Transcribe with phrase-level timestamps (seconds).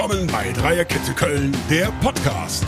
[0.00, 2.64] Willkommen bei Dreierkette Köln, der Podcast.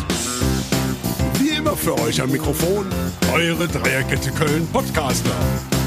[1.38, 2.84] Wie immer für euch am Mikrofon
[3.32, 5.30] eure Dreierkette Köln Podcaster.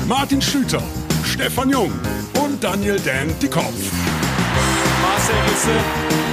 [0.08, 0.82] Martin Schlüter,
[1.24, 1.92] Stefan Jung
[2.44, 3.92] und Daniel Dan Dickkopf.
[5.04, 5.70] Marcel Risse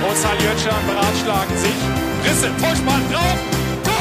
[0.09, 1.77] und Saljötschan beratschlagen sich.
[2.25, 3.37] Risse, Vollspann drauf.
[3.85, 3.93] Tor,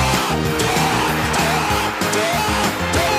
[2.94, 3.12] Tor,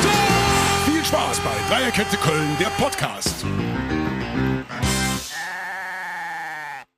[0.00, 0.90] Tor.
[0.90, 3.44] Viel Spaß bei Dreierkette Köln, der Podcast.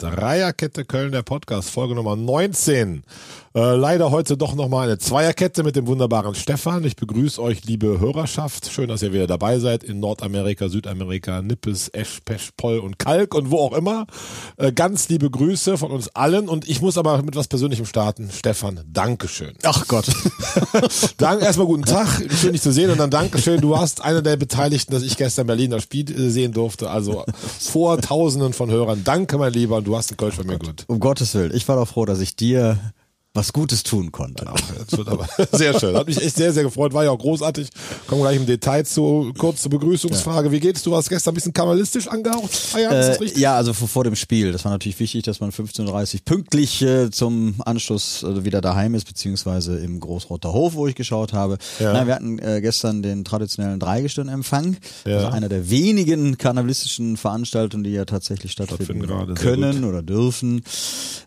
[0.00, 3.02] Dreierkette Köln, der Podcast, Folge Nummer 19.
[3.58, 6.84] Äh, leider heute doch nochmal eine Zweierkette mit dem wunderbaren Stefan.
[6.84, 8.70] Ich begrüße euch, liebe Hörerschaft.
[8.70, 13.34] Schön, dass ihr wieder dabei seid in Nordamerika, Südamerika, Nippes, Esch, Pesch, Poll und Kalk
[13.34, 14.06] und wo auch immer.
[14.58, 18.30] Äh, ganz liebe Grüße von uns allen und ich muss aber mit was Persönlichem starten.
[18.32, 19.54] Stefan, Dankeschön.
[19.64, 20.06] Ach Gott.
[21.16, 23.60] Danke, erstmal guten Tag, schön dich zu sehen und dann Dankeschön.
[23.60, 26.90] Du warst einer der Beteiligten, dass ich gestern Berlin das Spiel äh, sehen durfte.
[26.90, 27.24] Also
[27.58, 29.02] vor Tausenden von Hörern.
[29.02, 30.84] Danke, mein Lieber, und du hast einen Kölsch von mir gut.
[30.86, 31.50] Um Gottes Willen.
[31.52, 32.78] Ich war doch froh, dass ich dir
[33.38, 34.46] was Gutes tun konnte.
[34.90, 35.96] Das aber sehr schön.
[35.96, 36.92] Hat mich echt sehr, sehr gefreut.
[36.92, 37.68] War ja auch großartig.
[38.06, 39.32] Kommen gleich im Detail zu.
[39.38, 40.50] Kurz zur Begrüßungsfrage.
[40.50, 40.82] Wie geht's?
[40.82, 42.50] Du warst gestern ein bisschen kameralistisch angehaucht.
[42.74, 44.52] Ah, ja, das Äh, ja, also vor, vor dem Spiel.
[44.52, 48.94] Das war natürlich wichtig, dass man 15.30 Uhr pünktlich äh, zum Anschluss also wieder daheim
[48.94, 51.58] ist, beziehungsweise im Großroter Hof, wo ich geschaut habe.
[51.78, 51.92] Ja.
[51.92, 54.76] Nein, wir hatten äh, gestern den traditionellen Dreigestirn-Empfang.
[55.06, 55.16] Ja.
[55.16, 60.62] Also einer der wenigen karnevalistischen Veranstaltungen, die ja tatsächlich stattfinden, Stattfinden können oder dürfen.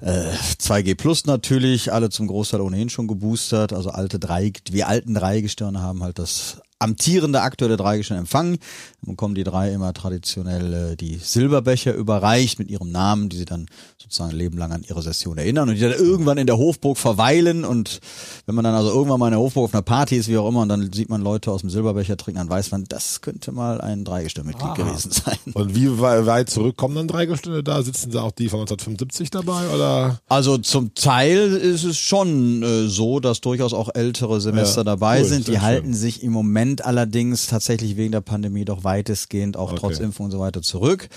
[0.02, 0.24] Äh,
[0.60, 3.74] 2G Plus natürlich, alle zum Großteil ohnehin schon geboostert.
[3.74, 8.58] Also alte drei, wir alten Dreigestirne haben halt das amtierende aktuelle Dreigestirn empfangen.
[9.02, 13.46] Dann bekommen die drei immer traditionell äh, die Silberbecher überreicht mit ihrem Namen, die sie
[13.46, 16.58] dann sozusagen ein Leben lang an ihre Session erinnern und die dann irgendwann in der
[16.58, 18.00] Hofburg verweilen und
[18.46, 20.48] wenn man dann also irgendwann mal in der Hofburg auf einer Party ist, wie auch
[20.50, 23.52] immer, und dann sieht man Leute aus dem Silberbecher trinken, dann weiß man, das könnte
[23.52, 25.38] mal ein Dreigestirnmitglied gewesen sein.
[25.54, 27.82] Und wie wei- weit zurück kommen dann drei Gestunde da?
[27.84, 30.20] Sitzen da auch die von 1975 dabei oder?
[30.28, 35.20] Also zum Teil ist es schon äh, so, dass durchaus auch ältere Semester Ja, dabei
[35.22, 35.48] cool, sind.
[35.48, 35.94] Die halten schön.
[35.94, 40.06] sich im Moment allerdings tatsächlich wegen der Pandemie doch weitestgehend auch trotz Okay.
[40.06, 41.10] Impfung und so weiter zurück.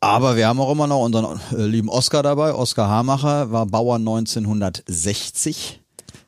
[0.00, 2.52] Aber wir haben auch immer noch unseren äh, lieben Oscar dabei.
[2.54, 5.82] Oscar Hamacher war Bauer 1960.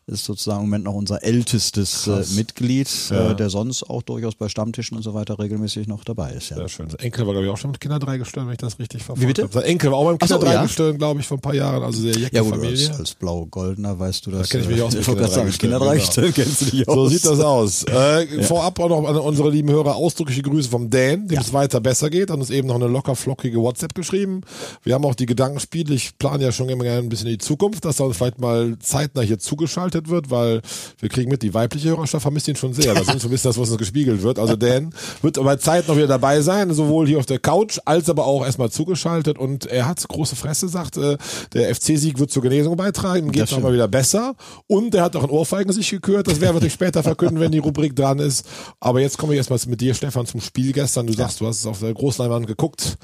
[0.09, 2.25] Ist sozusagen im Moment noch unser ältestes äh.
[2.35, 3.31] Mitglied, Ja.
[3.33, 6.49] äh, der sonst auch durchaus bei Stammtischen und so weiter regelmäßig noch dabei ist.
[6.49, 6.57] Ja.
[6.57, 6.89] Sehr schön.
[6.89, 9.27] Sein Enkel war, glaube ich, auch schon mit Kinderdreigestirn, wenn ich das richtig verfolgt Wie
[9.27, 9.43] bitte?
[9.43, 9.53] habe.
[9.53, 10.41] Sein Enkel war auch beim Ach so, ja.
[10.41, 11.83] Kinderdreigestirn, glaube ich, vor ein paar Jahren.
[11.83, 12.95] Also sehr jecke Ja gut, als, Familie.
[12.99, 14.49] als blau-goldener weißt du das.
[14.49, 16.95] kenn ich mich äh, aus mit Kinderdreigestirn, Kinderdreigestirn kennst du dich aus.
[16.95, 17.85] So sieht das aus.
[17.99, 21.81] Äh, Vorab auch noch an unsere lieben Hörer ausdrückliche Grüße vom Dan, dem es weiter
[21.81, 22.31] besser geht.
[22.31, 24.41] Hat uns eben noch eine locker flockige WhatsApp geschrieben.
[24.85, 25.93] Wir haben auch die Gedankenspiele.
[25.95, 28.39] Ich plane ja schon immer gerne ein bisschen in die Zukunft, dass er uns vielleicht
[28.41, 30.60] mal zeitnah hier zugeschaltet wird, weil
[31.00, 32.94] wir kriegen mit, die weibliche Hörerschaft vermisst ihn schon sehr.
[32.94, 34.38] Das ist so ein bisschen das, was uns gespiegelt wird.
[34.38, 38.09] Also Dan wird aber Zeit noch wieder dabei sein, sowohl hier auf der Couch als
[38.09, 39.38] aber auch erstmal zugeschaltet.
[39.38, 41.16] Und er hat große Fresse, sagt, äh,
[41.54, 44.34] der FC-Sieg wird zur Genesung beitragen, ihm geht Das noch mal wieder besser.
[44.66, 46.28] Und er hat auch ein Ohrfeigen sich gekürt.
[46.28, 48.47] Das werden wir natürlich später verkünden, wenn die Rubrik dran ist.
[48.78, 51.06] Aber jetzt komme ich erstmal mit dir, Stefan, zum Spiel gestern.
[51.06, 52.98] Du sagst, du hast es auf der Großleinwand geguckt.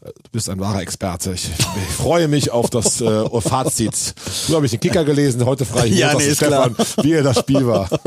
[0.00, 1.32] Du bist ein wahrer Experte.
[1.32, 4.14] Ich, ich freue mich auf das äh, Fazit.
[4.48, 7.38] Du habe ich den Kicker gelesen, heute frei Ja, nee, ist Stefan, wie er das
[7.38, 7.88] Spiel war.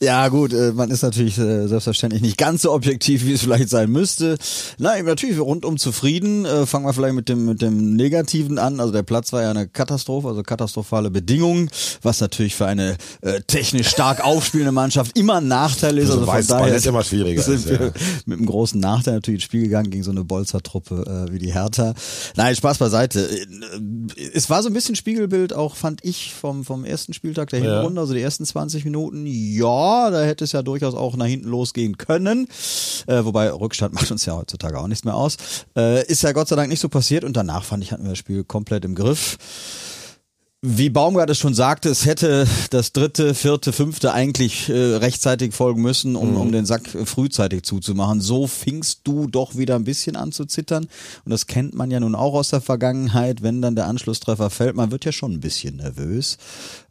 [0.00, 3.68] Ja gut, äh, man ist natürlich äh, selbstverständlich nicht ganz so objektiv, wie es vielleicht
[3.70, 4.36] sein müsste.
[4.76, 6.44] Nein, natürlich rundum zufrieden.
[6.44, 8.80] Äh, Fangen wir vielleicht mit dem mit dem Negativen an.
[8.80, 11.70] Also der Platz war ja eine Katastrophe, also katastrophale Bedingungen,
[12.02, 16.10] was natürlich für eine äh, technisch stark aufspielende Mannschaft immer ein Nachteil ist.
[16.10, 17.92] Also Also von daher Ballett immer schwieriger sind ist, wir ja.
[18.26, 21.52] mit einem großen Nachteil natürlich ins Spiel gegangen gegen so eine Bolzer-Truppe äh, wie die
[21.52, 21.94] Hertha.
[22.36, 23.28] Nein, Spaß beiseite.
[24.32, 27.76] Es war so ein bisschen Spiegelbild auch, fand ich, vom, vom ersten Spieltag der Ja.
[27.76, 29.24] Hinrunde, also die ersten 20 Minuten.
[29.26, 32.46] Ja, da hätte es ja durchaus auch nach hinten losgehen können.
[33.06, 35.38] Äh, wobei Rückstand macht uns ja heutzutage auch nichts mehr aus.
[35.74, 38.10] Äh, ist ja Gott sei Dank nicht so passiert und danach fand ich, hatten wir
[38.10, 39.38] das Spiel komplett im Griff.
[40.66, 45.82] Wie Baumgart es schon sagte, es hätte das dritte, vierte, fünfte eigentlich äh, rechtzeitig folgen
[45.82, 48.22] müssen, um, um den Sack frühzeitig zuzumachen.
[48.22, 50.84] So fingst du doch wieder ein bisschen an zu zittern.
[51.26, 54.74] Und das kennt man ja nun auch aus der Vergangenheit, wenn dann der Anschlusstreffer fällt.
[54.74, 56.38] Man wird ja schon ein bisschen nervös.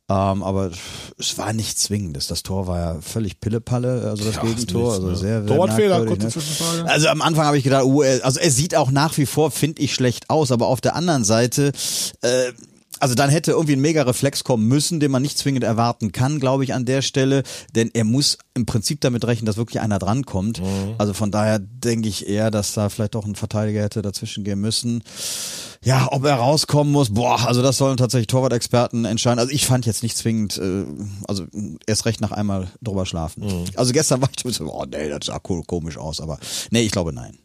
[0.09, 0.69] Ähm, aber
[1.17, 2.27] es war nicht zwingendes.
[2.27, 4.93] Das Tor war ja völlig Pillepalle, also das Ja, Gegentor.
[4.93, 5.15] Also ne?
[5.15, 6.29] sehr, sehr Torwartfehler, kurze ne?
[6.29, 6.89] Zwischenfrage.
[6.89, 9.49] Also am Anfang habe ich gedacht, uh, er- also er sieht auch nach wie vor,
[9.51, 10.51] finde ich, schlecht aus.
[10.51, 11.71] Aber auf der anderen Seite,
[12.21, 12.51] äh,
[12.99, 16.39] also dann hätte irgendwie ein mega Reflex kommen müssen, den man nicht zwingend erwarten kann,
[16.39, 17.43] glaube ich, an der Stelle.
[17.73, 20.61] Denn er muss im Prinzip damit rechnen, dass wirklich einer drankommt.
[20.97, 24.59] Also von daher denke ich eher, dass da vielleicht auch ein Verteidiger hätte dazwischen gehen
[24.61, 25.01] müssen.
[25.83, 29.39] Ja, ob er rauskommen muss, boah, also das sollen tatsächlich Torwart-Experten entscheiden.
[29.39, 30.85] Also ich fand jetzt nicht zwingend, äh,
[31.27, 31.45] also
[31.85, 33.43] erst recht nach einmal drüber schlafen.
[33.75, 36.39] Also gestern war ich so, oh nee, das sah ko- komisch aus, aber
[36.71, 37.37] nee, ich glaube nein.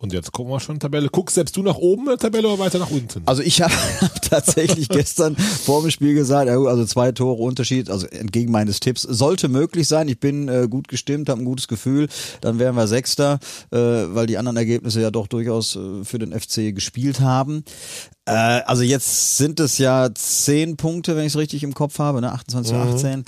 [0.00, 1.10] Und jetzt gucken wir schon Tabelle.
[1.10, 3.20] Guckst selbst du nach oben in der Tabelle oder weiter nach unten?
[3.26, 3.74] Also ich habe
[4.22, 9.50] tatsächlich gestern vor dem Spiel gesagt, also zwei Tore Unterschied, also entgegen meines Tipps, sollte
[9.50, 10.08] möglich sein.
[10.08, 12.08] Ich bin äh, gut gestimmt, habe ein gutes Gefühl.
[12.40, 13.40] Dann wären wir Sechster,
[13.72, 17.62] äh, weil die anderen Ergebnisse ja doch durchaus äh, für den FC gespielt haben.
[18.24, 22.22] Äh, also jetzt sind es ja zehn Punkte, wenn ich es richtig im Kopf habe,
[22.22, 22.32] ne?
[22.32, 23.24] 28 zu 18.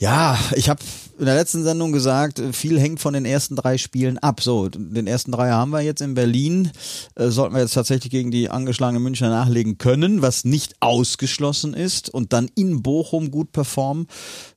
[0.00, 0.82] Ja, ich habe
[1.18, 4.40] in der letzten Sendung gesagt, viel hängt von den ersten drei Spielen ab.
[4.42, 6.70] So, den ersten drei haben wir jetzt in Berlin.
[7.16, 12.08] Äh, sollten wir jetzt tatsächlich gegen die angeschlagene Münchner nachlegen können, was nicht ausgeschlossen ist,
[12.08, 14.06] und dann in Bochum gut performen,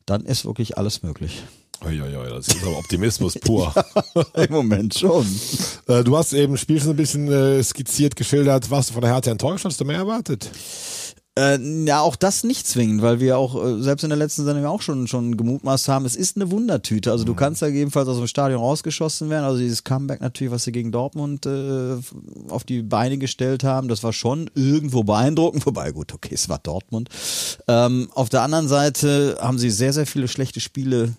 [0.05, 1.43] dann ist wirklich alles möglich.
[1.83, 3.73] Uiuiui, das ist aber Optimismus pur.
[4.35, 5.27] Im Moment schon.
[5.89, 8.71] Äh, du hast eben Spiel schon ein bisschen äh, skizziert, geschildert.
[8.71, 9.65] Warst du von der Hertha enttäuscht?
[9.65, 10.49] Hast du mehr erwartet?
[11.35, 14.67] Äh, ja, auch das nicht zwingend, weil wir auch äh, selbst in der letzten Sendung
[14.67, 17.09] auch schon schon gemutmaßt haben, es ist eine Wundertüte.
[17.09, 19.43] Also du kannst da jedenfalls aus dem Stadion rausgeschossen werden.
[19.43, 21.95] Also dieses Comeback natürlich, was sie gegen Dortmund äh,
[22.49, 25.65] auf die Beine gestellt haben, das war schon irgendwo beeindruckend.
[25.65, 27.09] Wobei gut, okay, es war Dortmund.
[27.67, 31.15] Ähm, auf der anderen Seite haben sie sehr sehr viele schlechte Spiele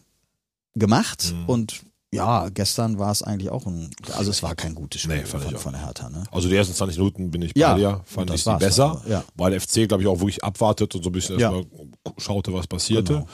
[0.77, 1.83] gemacht und
[2.15, 5.43] ja, gestern war es eigentlich auch ein, also es war kein gutes Spiel Nee, fand
[5.45, 5.61] ich von, auch.
[5.63, 6.23] von der Hertha, ne?
[6.31, 9.09] Also die ersten 20 Minuten bin ich Ja, bei dir, fand ich sie besser, aber,
[9.09, 9.25] ja.
[9.35, 11.53] weil der FC, glaube ich, auch wirklich abwartet und so ein bisschen Ja.
[11.53, 11.67] erstmal
[12.19, 13.13] schaute, was passierte.
[13.15, 13.27] Genau.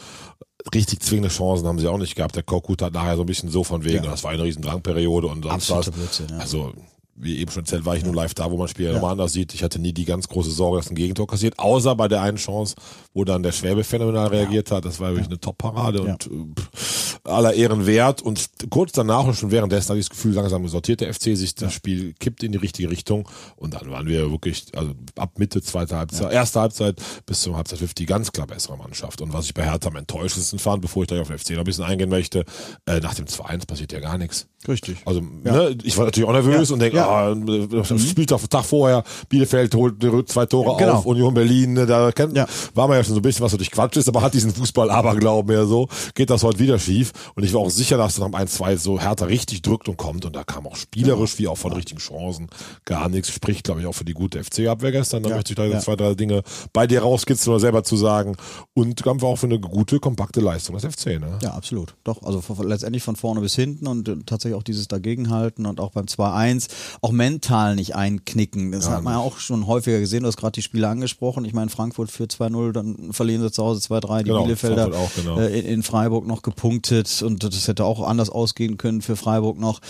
[0.75, 2.37] Richtig zwingende Chancen haben sie auch nicht gehabt.
[2.37, 4.11] Der Korkut hat nachher so ein bisschen so von wegen, Ja.
[4.11, 5.95] das war eine riesen Drangperiode und sonst Absoluter was.
[5.95, 6.39] Blödsinn, ja.
[6.39, 6.73] Also
[7.15, 8.93] wie eben schon erzählt, war ich nur live da, wo man Spiel ja.
[8.93, 9.55] nochmal anders sieht.
[9.55, 12.39] Ich hatte nie die ganz große Sorge, dass ein Gegentor kassiert, außer bei der einen
[12.39, 12.75] Chance,
[13.13, 14.85] wo dann der Schwäbe phänomenal reagiert hat.
[14.85, 18.23] Das war wirklich eine Top-Parade und äh, pff, aller Ehren wert.
[18.23, 21.55] Und kurz danach und schon währenddessen habe ich das Gefühl, langsam sortiert der FC sich,
[21.55, 25.63] das Spiel kippt in die richtige Richtung und dann waren wir wirklich, also ab Mitte
[25.63, 29.21] zweiter Halbzeit, erste Halbzeit bis zum Halbzeit 50 ganz klar bessere Mannschaft.
[29.21, 31.59] Und was ich bei Hertha am enttäuschendsten fand, bevor ich gleich auf den FC noch
[31.59, 32.45] ein bisschen eingehen möchte,
[32.87, 34.47] äh, nach dem 2-1 passiert ja gar nichts.
[34.69, 34.99] Richtig.
[35.07, 37.35] Also, ne, ich war natürlich auch nervös und denke, Ja.
[37.35, 37.69] Mhm.
[37.81, 40.93] ah, Spieltag, Tag vorher, Bielefeld holt zwei Tore Genau.
[40.95, 42.47] auf, Union Berlin, ne, da kennt, Ja.
[42.75, 45.55] war man ja schon so ein bisschen, was natürlich Quatsch ist, aber hat diesen Fußball-Aberglauben
[45.55, 47.13] ja so, geht das heute wieder schief.
[47.35, 50.25] Und ich war auch sicher, dass dann am 1-2 so härter richtig drückt und kommt
[50.25, 52.49] und da kam auch spielerisch wie auch von richtigen Chancen
[52.85, 53.31] gar nichts.
[53.31, 55.23] Spricht, glaube ich, auch für die gute FC-Abwehr gestern.
[55.23, 55.35] Da Ja.
[55.37, 55.79] möchte ich da Ja.
[55.81, 56.43] zwei, drei Dinge
[56.73, 58.37] bei dir rauskitzeln oder selber zu sagen.
[58.75, 61.39] Und einfach auch für eine gute, kompakte Leistung des FC, ne?
[61.43, 61.95] Ja, absolut.
[62.05, 65.91] Doch, also letztendlich von vorne bis hinten und äh, tatsächlich auch dieses Dagegenhalten und auch
[65.93, 66.69] beim 2-1
[67.01, 68.73] auch mental nicht einknicken.
[68.73, 70.23] Das hat man ja auch schon häufiger gesehen.
[70.23, 71.45] Du hast gerade die Spiele angesprochen.
[71.45, 74.19] Ich meine, Frankfurt führt 2-0, dann verlieren sie zu Hause 2-3.
[74.19, 75.39] Die Genau, Bielefelder auch, genau.
[75.39, 79.59] äh, in, in Freiburg noch gepunktet und das hätte auch anders ausgehen können für Freiburg
[79.59, 79.81] noch.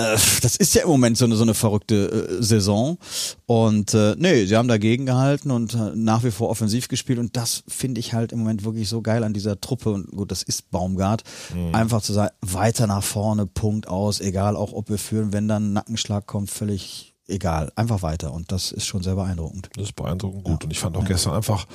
[0.00, 2.98] Äh, Das ist ja im Moment so eine, so eine verrückte äh, Saison.
[3.46, 7.18] Und äh, nee, sie haben dagegen gehalten und äh, nach wie vor offensiv gespielt.
[7.18, 9.90] Und das finde ich halt im Moment wirklich so geil an dieser Truppe.
[9.90, 11.22] Und gut, das ist Baumgart.
[11.54, 11.74] Mhm.
[11.74, 15.70] Einfach zu sagen, weiter nach vorne, Punkt aus, egal auch ob wir führen, wenn dann
[15.70, 17.72] ein Nackenschlag kommt, völlig egal.
[17.76, 18.32] Einfach weiter.
[18.32, 19.70] Und das ist schon sehr beeindruckend.
[19.74, 20.64] Das ist beeindruckend gut.
[20.64, 21.66] Und ich fand auch gestern einfach,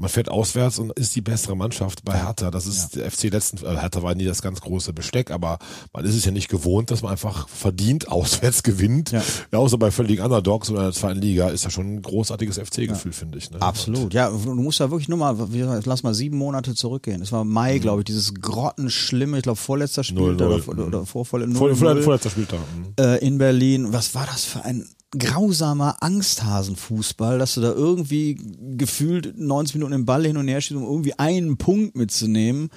[0.00, 2.50] man fährt auswärts und ist die bessere Mannschaft bei Hertha.
[2.50, 5.58] Das ist der FC letzten, äh, Hertha war nie das ganz große Besteck, aber
[5.92, 9.12] man ist es ja nicht gewohnt, dass man einfach verdient auswärts gewinnt.
[9.12, 9.22] Ja.
[9.52, 9.58] Ja.
[9.58, 13.12] außer bei völligen Underdogs oder in der zweiten Liga ist ja schon ein großartiges FC-Gefühl,
[13.12, 13.50] finde ich.
[13.50, 13.60] Ne?
[13.60, 14.14] Absolut.
[14.14, 15.36] Ja, du musst da wirklich nur mal,
[15.84, 17.20] lass mal sieben Monate zurückgehen.
[17.22, 17.80] Es war Mai, Mhm.
[17.82, 20.68] glaube ich, dieses grottenschlimme, ich glaube, vorletzter Spiel 0-0.
[20.68, 22.58] oder, oder vorvorletzter Vor, vor, vorletzter Spieltag.
[22.76, 22.94] Mhm.
[23.04, 23.92] äh, in Berlin.
[23.92, 28.38] Was war das für ein grausamer Angsthasenfußball, dass du da irgendwie
[28.76, 32.70] gefühlt 90 Minuten im Ball hin und her schießt, um irgendwie einen Punkt mitzunehmen.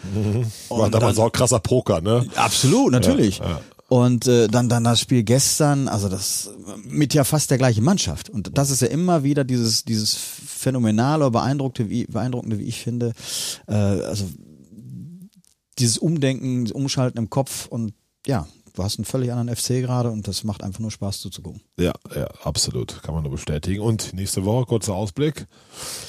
[0.69, 2.25] War Und damals auch krasser Poker, ne?
[2.35, 3.37] Absolut, natürlich.
[3.39, 3.61] Ja, ja.
[3.89, 6.49] Und äh, dann dann das Spiel gestern, also das
[6.83, 8.29] mit ja fast der gleichen Mannschaft.
[8.29, 13.13] Und das ist ja immer wieder dieses dieses phänomenale, beeindruckende, wie beeindruckende, wie ich finde.
[13.67, 14.25] Äh, also
[15.77, 17.93] dieses Umdenken, Umschalten im Kopf und
[18.25, 21.61] ja, du hast einen völlig anderen FC gerade und das macht einfach nur Spaß zuzugucken.
[21.79, 23.01] Ja, ja, absolut.
[23.03, 23.81] Kann man nur bestätigen.
[23.81, 25.45] Und nächste Woche, kurzer Ausblick.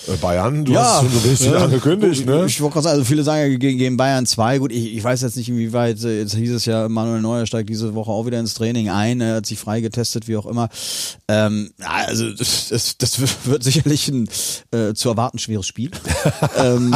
[0.08, 1.64] Äh, Bayern, du Ja, hast es schon so ein bisschen ja.
[1.64, 2.46] angekündigt, ne?
[2.46, 4.58] Ich wollte gerade sagen, also viele sagen ja gegen, Bayern 2.
[4.58, 7.68] Gut, ich, ich weiß jetzt nicht, inwieweit, äh, jetzt hieß es ja, Manuel Neuer steigt
[7.68, 10.68] diese Woche auch wieder ins Training ein, er hat sich freigetestet, wie auch immer.
[11.28, 14.28] Ähm, also das, das, das wird sicherlich ein
[14.70, 15.90] äh, zu erwarten schweres Spiel.
[16.58, 16.94] ähm,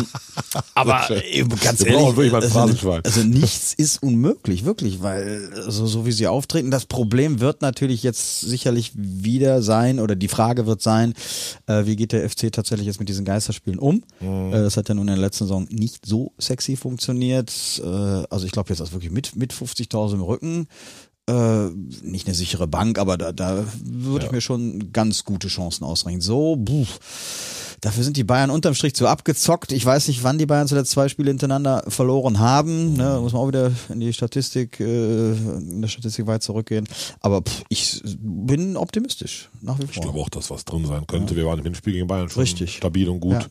[0.75, 5.87] aber äh, ganz ehrlich, wirklich mal ein also, also nichts ist unmöglich, wirklich, weil so,
[5.87, 10.67] so wie sie auftreten, das Problem wird natürlich jetzt sicherlich wieder sein, oder die Frage
[10.67, 11.15] wird sein,
[11.67, 14.03] äh, wie geht der FC tatsächlich jetzt mit diesen Geisterspielen um?
[14.21, 14.53] Mhm.
[14.53, 17.53] Äh, das hat ja nun in der letzten Saison nicht so sexy funktioniert.
[17.83, 20.69] Äh, also ich glaube jetzt also wirklich mit, mit 50.000 im Rücken.
[21.29, 21.69] Äh,
[22.03, 26.23] nicht eine sichere Bank, aber da, da würde ich mir schon ganz gute Chancen ausrechnen.
[26.23, 26.87] So, buh,
[27.81, 29.73] dafür sind die Bayern unterm Strich zu abgezockt.
[29.73, 32.93] Ich weiß nicht, wann die Bayern zuletzt zwei Spiele hintereinander verloren haben.
[32.95, 36.87] Ne, da muss man auch wieder in die Statistik, äh, in der Statistik weit zurückgehen.
[37.21, 40.03] Aber pff, ich bin optimistisch nach wie Ich vor.
[40.03, 41.37] glaube auch, dass was drin sein könnte.
[41.37, 42.77] Wir waren im Hinspiel gegen Bayern schon Richtig.
[42.77, 43.33] stabil und gut.
[43.35, 43.47] Ja.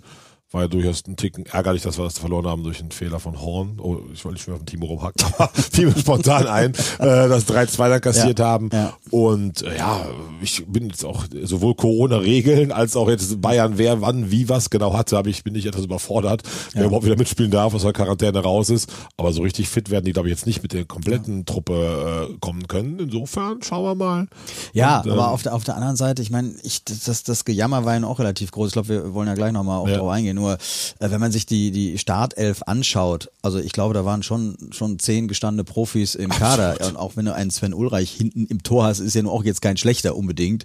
[0.51, 3.41] War ja durchaus ein Ticken ärgerlich, dass wir das verloren haben durch einen Fehler von
[3.41, 3.79] Horn.
[3.81, 7.27] Oh, ich wollte nicht mehr auf den Timo rumhacken, aber fiel mir spontan ein, äh,
[7.27, 8.45] das 3-2 dann kassiert Ja.
[8.45, 8.69] haben.
[8.71, 8.93] Ja.
[9.11, 10.05] Und äh, ja,
[10.41, 14.93] ich bin jetzt auch sowohl Corona-Regeln als auch jetzt Bayern, wer wann wie was genau
[14.93, 18.39] hatte, habe ich bin ich etwas überfordert, wer überhaupt wieder mitspielen darf, aus der Quarantäne
[18.39, 18.89] raus ist.
[19.17, 22.37] Aber so richtig fit werden die, glaube ich, jetzt nicht mit der kompletten Truppe äh,
[22.39, 22.99] kommen können.
[22.99, 24.27] Insofern schauen wir mal.
[24.71, 27.43] Ja, Und, aber ähm, auf der, auf der anderen Seite, ich meine, ich, das, das
[27.43, 28.67] Gejammer war ja auch relativ groß.
[28.67, 29.97] Ich glaube, wir wollen ja gleich nochmal auch Ja.
[29.97, 30.36] drauf eingehen.
[30.37, 34.57] Nur, äh, wenn man sich die, die Startelf anschaut, also ich glaube, da waren schon,
[34.71, 36.77] schon zehn gestandene Profis im Kader.
[36.87, 39.43] Und auch wenn du einen Sven Ulreich hinten im Tor hast, ist ja nun auch
[39.43, 40.63] jetzt kein schlechter unbedingt.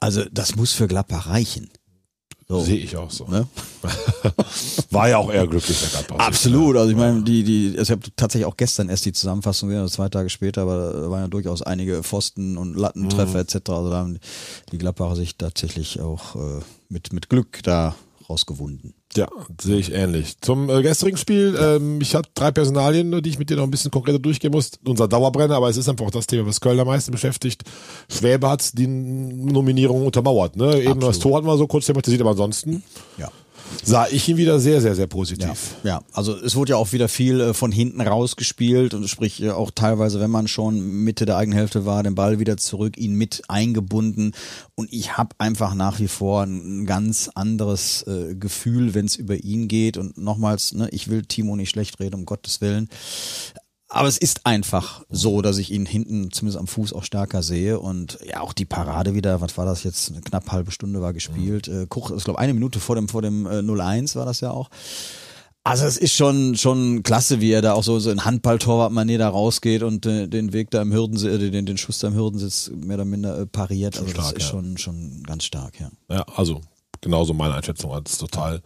[0.00, 1.70] Also, das muss für Gladbach reichen.
[2.50, 2.60] So.
[2.60, 3.26] Sehe ich auch so.
[3.26, 3.46] Ne?
[4.90, 6.18] War ja auch eher glücklich, der Gladbach.
[6.18, 6.78] Absolut.
[6.78, 9.82] Also ich meine, die, die, also ich habe tatsächlich auch gestern erst die Zusammenfassung gesehen,
[9.82, 13.54] also zwei Tage später, aber da waren ja durchaus einige Pfosten und Lattentreffer etc.
[13.68, 14.18] Also da haben
[14.72, 17.94] die Gladbacher sich tatsächlich auch äh, mit, mit Glück da
[18.30, 18.94] rausgewunden.
[19.16, 19.26] Ja,
[19.60, 20.38] sehe ich ähnlich.
[20.40, 23.70] Zum äh, gestrigen Spiel, ähm, ich hatte drei Personalien, die ich mit dir noch ein
[23.70, 24.72] bisschen konkreter durchgehen muss.
[24.86, 27.62] Unser Dauerbrenner, aber es ist einfach auch das Thema, was Köln am meisten beschäftigt.
[28.10, 30.56] Schwäbe hat die Nominierung untermauert.
[30.56, 30.82] Ne?
[30.82, 32.82] Eben das Tor hatten wir so kurz thematisiert, aber ansonsten
[33.16, 33.30] Ja.
[33.82, 35.76] Sah ich ihn wieder sehr, sehr, sehr positiv.
[35.82, 39.50] Ja, also es wurde ja auch wieder viel äh, von hinten rausgespielt und sprich äh,
[39.50, 43.14] auch teilweise, wenn man schon Mitte der eigenen Hälfte war, den Ball wieder zurück, ihn
[43.14, 44.32] mit eingebunden
[44.74, 49.16] und ich habe einfach nach wie vor ein, ein ganz anderes äh, Gefühl, wenn es
[49.16, 52.88] über ihn geht und nochmals, ne, ich will Timo nicht schlecht reden, um Gottes Willen.
[53.90, 57.80] Aber es ist einfach so, dass ich ihn hinten zumindest am Fuß auch stärker sehe
[57.80, 61.14] und ja auch die Parade wieder, was war das jetzt, eine knapp halbe Stunde war
[61.14, 61.68] gespielt.
[61.68, 64.50] Äh, Kuch, ich glaube eine Minute vor dem vor dem äh, 0-1 war das ja
[64.50, 64.68] auch.
[65.64, 69.28] Also es ist schon schon klasse, wie er da auch so, so in Handballtorwartmanier da
[69.30, 72.70] rausgeht und äh, den Weg da im Hürdensitz, äh, den, den Schuss da im Hürdensitz
[72.74, 73.98] mehr oder minder äh, pariert.
[73.98, 74.50] Also das stark, ist ja.
[74.50, 75.90] schon schon ganz stark, ja.
[76.10, 76.60] Ja, also
[77.00, 78.62] genauso meine Einschätzung als total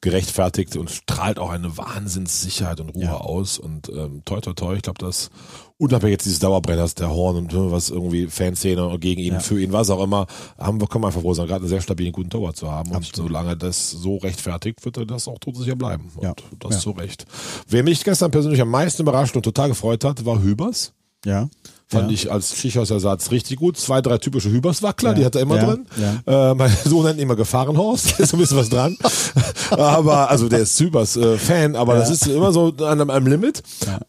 [0.00, 3.14] gerechtfertigt und strahlt auch eine Wahnsinnssicherheit und Ruhe Ja.
[3.16, 5.30] aus und ähm, toi toi toi, ich glaube, dass
[5.78, 9.40] unabhängig jetzt dieses Dauerbrenners, der Horn und ne, was irgendwie Fanszene gegen ihn, Ja.
[9.40, 10.26] für ihn, was auch immer,
[10.58, 12.90] haben wir, können wir einfach froh sein, gerade einen sehr stabilen, guten Torwart zu haben
[12.92, 16.34] und solange das so rechtfertigt, wird er das auch todsicher bleiben und Ja.
[16.60, 16.78] das Ja.
[16.80, 17.26] zu Recht.
[17.68, 20.92] Wer mich gestern persönlich am meisten überrascht und total gefreut hat, war Hübers.
[21.24, 21.48] Ja.
[21.88, 22.14] Fand ja.
[22.14, 23.76] ich als Schichhausersatz richtig gut.
[23.76, 25.14] Zwei, drei typische Hüberswackler, Ja.
[25.14, 25.64] die hat er immer Ja.
[25.66, 25.86] drin.
[26.26, 28.96] Äh, mein Sohn nennt ihn immer Gefahrenhorst, ist so ein bisschen was dran.
[29.70, 33.26] aber, also der ist Hübers äh, Fan, aber das ist immer so an einem, einem
[33.26, 33.62] Limit.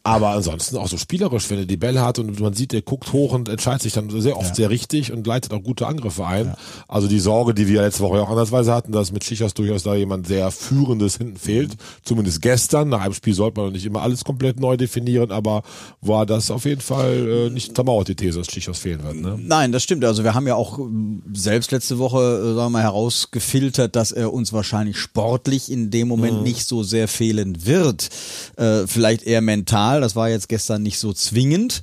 [0.04, 3.12] Aber ansonsten auch so spielerisch, wenn er die Bälle hat und man sieht, der guckt
[3.14, 6.56] hoch und entscheidet sich dann sehr oft sehr richtig und leitet auch gute Angriffe ein.
[6.88, 9.96] Also die Sorge, die wir letzte Woche auch andersweise hatten, dass mit Schichers durchaus da
[9.96, 11.74] jemand sehr Führendes hinten fehlt.
[12.04, 12.90] Zumindest gestern.
[12.90, 15.64] Nach einem Spiel sollte man nicht immer alles komplett neu definieren, aber
[16.02, 19.16] war das auf jeden Fall äh, nicht untermauert, die These, dass Schichers fehlen wird.
[19.16, 19.38] Ne?
[19.40, 20.06] Nein, das stimmt.
[20.06, 24.12] Also wir haben ja auch ähm, selbst letzte Woche, äh, sagen wir mal, herausgefiltert, dass
[24.12, 28.10] er uns wahrscheinlich sportlich in dem Moment nicht so sehr fehlen wird.
[28.58, 30.02] Äh, vielleicht eher mental.
[30.02, 31.82] Das war jetzt gestern nicht so zwingend.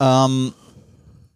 [0.00, 0.52] Ähm,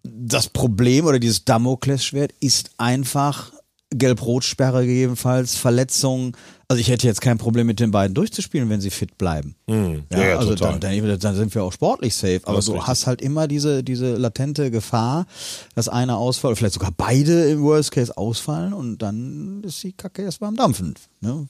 [0.03, 3.53] das Problem oder dieses Damoklesschwert ist einfach
[3.91, 6.33] Gelb-Rot-Sperre gegebenenfalls, Verletzungen.
[6.71, 9.55] Also ich hätte jetzt kein Problem mit den beiden durchzuspielen, wenn sie fit bleiben.
[9.67, 9.75] Ja,
[10.13, 10.79] Ja, ja, also total.
[10.79, 12.41] dann, dann, dann sind wir auch sportlich safe.
[12.45, 15.27] Aber du hast halt immer diese, diese latente Gefahr,
[15.75, 20.21] dass einer ausfällt, vielleicht sogar beide im Worst Case ausfallen und dann ist die Kacke
[20.23, 20.95] erstmal am Dampfen.
[21.23, 21.49] Ne?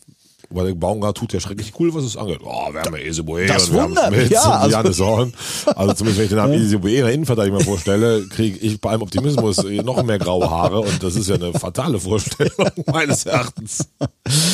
[0.51, 2.39] Weil der Baumgart tut ja schrecklich cool, was es angeht.
[2.43, 5.01] Oh, wir haben ja Eseboe Das und wir haben wundert Schmitz ja, und also- Janis
[5.01, 5.33] Horn.
[5.75, 8.91] Also zumindest wenn ich den Namen Eseboe in der Innenverteidigung mal vorstelle, kriege ich bei
[8.91, 13.89] allem Optimismus noch mehr graue Haare und das ist ja eine fatale Vorstellung meines Erachtens.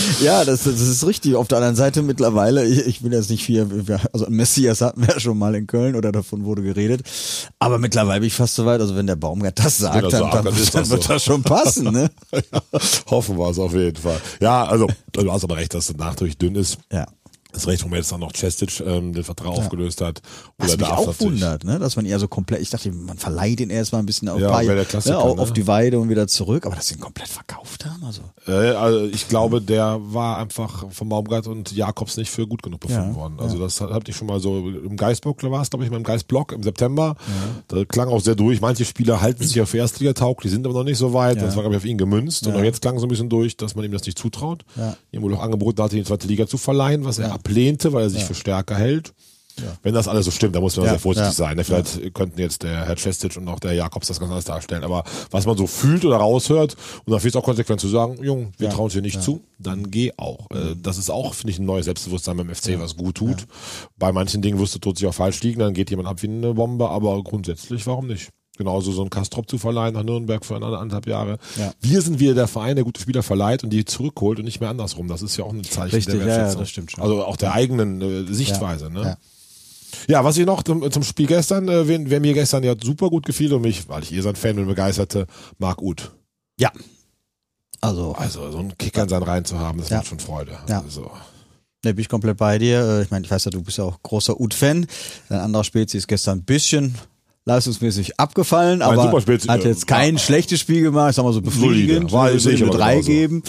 [0.23, 1.34] Ja, das, das ist richtig.
[1.34, 3.66] Auf der anderen Seite mittlerweile, ich, ich will jetzt nicht viel,
[4.12, 7.02] also Messias hatten wir ja schon mal in Köln oder davon wurde geredet.
[7.58, 10.11] Aber mittlerweile bin ich fast so weit, also wenn der Baumgart das sagt, er dann,
[10.11, 11.12] sagt, dann, dann ist dann das wird so.
[11.12, 12.11] das schon passen, ne?
[12.32, 12.80] Ja,
[13.11, 14.20] hoffen wir es auf jeden Fall.
[14.40, 16.78] Ja, also du hast aber recht, dass es nach durch dünn ist.
[16.92, 17.06] Ja.
[17.54, 20.20] Das Recht, wo man jetzt dann noch Chestic ähm, den Vertrag aufgelöst hat.
[20.58, 21.78] Was Oder mich darf auch wundert, ne?
[21.78, 24.49] dass man eher so komplett, ich dachte, man verleiht ihn erstmal ein bisschen auf, Ja,
[24.84, 25.42] Klassiker, ne, auf, ne?
[25.42, 28.23] auf die Weide und wieder zurück, aber dass sie ihn komplett verkauft haben, also.
[28.49, 32.80] Äh, also ich glaube, der war einfach von Baumgart und Jakobs nicht für gut genug
[32.80, 33.37] befunden Ja, worden.
[33.38, 35.96] Also das hatte ich schon mal so im Geistblock, da war es, glaube ich, mal
[35.99, 37.14] im Geistblock im September.
[37.68, 38.61] Da klang auch sehr durch.
[38.61, 41.40] Manche Spieler halten sich auf Erstliga tauglich, die sind aber noch nicht so weit.
[41.40, 42.46] Das war, glaube ich, auf ihn gemünzt.
[42.46, 42.61] Und Ja.
[42.61, 44.64] auch jetzt klang so ein bisschen durch, dass man ihm das nicht zutraut.
[44.76, 44.96] Ja.
[45.12, 48.11] Ihm wohl auch angeboten in die zweite Liga zu verleihen, was er ablehnte, weil er
[48.11, 49.13] sich für stärker hält.
[49.85, 51.33] Wenn das alles so stimmt, dann muss man Ja, sehr vorsichtig ja.
[51.33, 51.57] sein.
[51.57, 51.63] Ne?
[51.63, 54.83] Vielleicht könnten jetzt der Herr Chestic und auch der Jakobs das ganz anders darstellen.
[54.83, 56.75] Aber was man so fühlt oder raushört,
[57.05, 59.45] und dann ich es auch konsequent zu sagen, Jung, wir trauen es dir nicht zu,
[59.61, 60.51] dann geh auch.
[60.51, 63.47] Äh, Das ist auch, finde ich, ein neues Selbstbewusstsein beim FC, was gut tut.
[63.97, 66.29] Bei manchen Dingen wirst du tot sich auch falsch liegen, dann geht jemand ab wie
[66.29, 68.31] eine Bombe, aber grundsätzlich, warum nicht?
[68.56, 71.38] Genauso so ein Kastrop zu verleihen nach Nürnberg für anderthalb Jahre.
[71.56, 71.73] Ja.
[71.80, 74.70] Wir sind wieder der Verein, der gute Spieler verleiht und die zurückholt und nicht mehr
[74.70, 75.08] andersrum.
[75.08, 76.61] Das ist ja auch ein Zeichen Richtig, der ja, ja, Wertschätzung.
[76.61, 77.02] das stimmt schon.
[77.02, 78.90] Also auch der eigenen äh, Sichtweise.
[78.90, 79.02] Ne?
[79.02, 79.16] Ja.
[80.08, 83.11] Ja, was ich noch zum, zum Spiel gestern, äh, wen, wer mir gestern ja super
[83.11, 85.26] gut gefiel und mich, weil ich eh sein Fan bin, begeisterte,
[85.58, 86.12] Marc Uth.
[86.58, 86.70] Ja.
[87.80, 89.99] Also, Also so einen Kicker in seinen Reihen zu haben, das Ja.
[89.99, 90.52] macht schon Freude.
[90.68, 90.80] Ja.
[90.82, 91.11] Also,
[91.84, 92.80] Ne, bin ich komplett bei dir.
[92.80, 94.87] Äh, Ich meine, ich weiß ja, du bist ja auch großer Ut-Fan.
[95.28, 96.94] Ein anderer Spezi ist gestern ein bisschen
[97.47, 101.33] leistungsmäßig abgefallen, aber Superspezi, hat äh, jetzt kein war- schlechtes Spiel gemacht, ich sag mal
[101.33, 103.09] so befriedigend, War- würde ich eine aber drei genauso.
[103.09, 103.43] geben.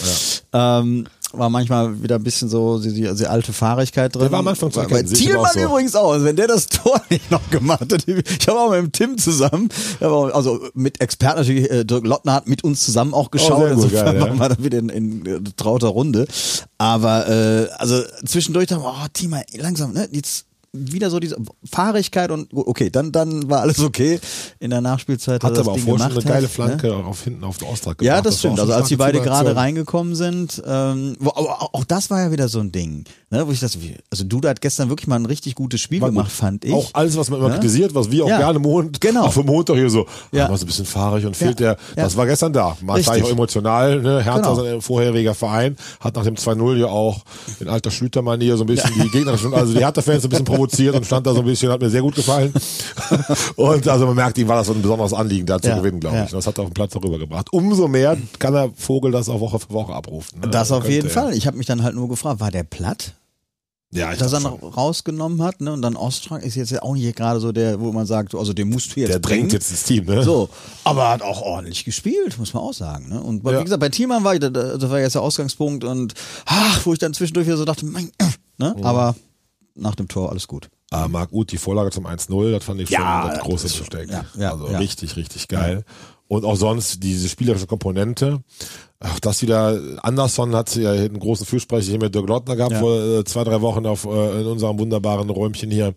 [0.53, 4.21] Ähm, war manchmal wieder ein bisschen so die, die, die alte Fahrigkeit drin.
[4.23, 5.59] Der war am Anfang zu Bei erkennen, sehe ich Thielmann aber auch so.
[5.69, 6.11] übrigens auch.
[6.13, 9.17] Also wenn der das Tor nicht noch gemacht hat, ich habe auch mit dem Tim
[9.17, 9.67] zusammen,
[9.99, 13.75] auch- also mit Experten natürlich, äh, Dirk Lottner hat mit uns zusammen auch geschaut, sehr
[13.75, 14.21] gut, insofern geil, ja.
[14.21, 16.25] waren wir dann wieder in, in äh, trauter Runde.
[16.77, 20.07] Aber äh, also zwischendurch dachte ich, oh, Tima, langsam, ne?
[20.11, 20.44] Jetzt
[20.77, 21.37] wieder so diese
[21.69, 24.19] Fahrigkeit und okay, dann dann war alles okay.
[24.59, 26.95] In der Nachspielzeit hat er das aber auch vorher schon eine geile hat, Flanke Ne?
[27.05, 28.25] auf hinten auf den Austrag Ja, gebracht.
[28.27, 28.59] das war stimmt.
[28.59, 32.31] Also als die beide gerade reingekommen sind, ähm, wo, aber auch- auch das war ja
[32.31, 33.77] wieder so ein Ding, ne, wo ich dachte,
[34.11, 36.33] also Duda hat gestern wirklich mal ein richtig gutes Spiel War gemacht, gut.
[36.35, 36.73] fand ich.
[36.73, 37.55] Auch alles, was man immer Ja?
[37.55, 38.37] kritisiert, was wir auch Ja.
[38.37, 39.25] gerne Mond, Genau.
[39.25, 40.43] auch für Montag hier so, Ja.
[40.45, 40.49] ja.
[40.49, 41.75] war so ein bisschen fahrig und fehlt Ja.
[41.95, 42.17] der, das Ja.
[42.17, 42.77] war gestern da.
[42.81, 44.23] Man war auch emotional, ne?
[44.23, 44.55] Hertha, Genau.
[44.55, 47.23] sein vorheriger Verein, hat nach dem 2-0 ja auch
[47.59, 50.45] in alter Schlütermanier so ein bisschen die Gegner schon, also die Hertha-Fans so ein bisschen
[50.45, 50.64] provoziert
[50.95, 52.53] und stand da so ein bisschen, hat mir sehr gut gefallen.
[53.55, 55.77] und also man merkt, ihm war das so ein besonderes Anliegen, da zu Ja.
[55.77, 56.23] gewinnen, glaube ich.
[56.33, 57.51] Und das hat er auf den Platz auch rübergebracht.
[57.53, 60.39] Umso mehr kann er Vogel das auch Woche für Woche abrufen.
[60.41, 60.49] Ne?
[60.49, 61.13] das auf Könnte jeden er.
[61.13, 61.33] Fall.
[61.35, 63.13] Ich habe mich dann halt nur gefragt, war der platt,
[63.91, 64.69] Ja, ich dass er noch schon.
[64.73, 65.71] rausgenommen hat, ne?
[65.71, 68.51] Und dann Ostrak ist jetzt ja auch nicht gerade so der, wo man sagt, also
[68.53, 69.41] den musst du jetzt Der bringen.
[69.41, 70.23] drängt jetzt ins Team, ne?
[70.23, 70.49] So,
[70.83, 73.07] aber er hat auch ordentlich gespielt, muss man auch sagen.
[73.09, 73.21] Ne?
[73.21, 73.59] Und Ja.
[73.59, 76.13] wie gesagt, bei Thielmann war ich, da- da- das war jetzt der Ausgangspunkt und
[76.45, 78.11] ach, wo ich dann zwischendurch wieder so dachte, mein,
[78.57, 78.75] ne?
[78.81, 79.15] aber
[79.75, 80.69] nach dem Tor alles gut.
[80.91, 84.09] Ah, Marc Uth, die Vorlage zum 1-0, das fand ich Ja, schon das große Besteck.
[84.09, 85.83] ja, ja, also richtig, richtig geil.
[86.27, 88.39] Und auch sonst diese spielerische Komponente.
[88.99, 92.79] Auch das wieder, Anderson hat ja einen großen Fürsprecher hier mit Dirk Lottner gehabt Ja.
[92.79, 95.93] vor äh, zwei, drei Wochen auf, äh, in unserem wunderbaren Räumchen hier.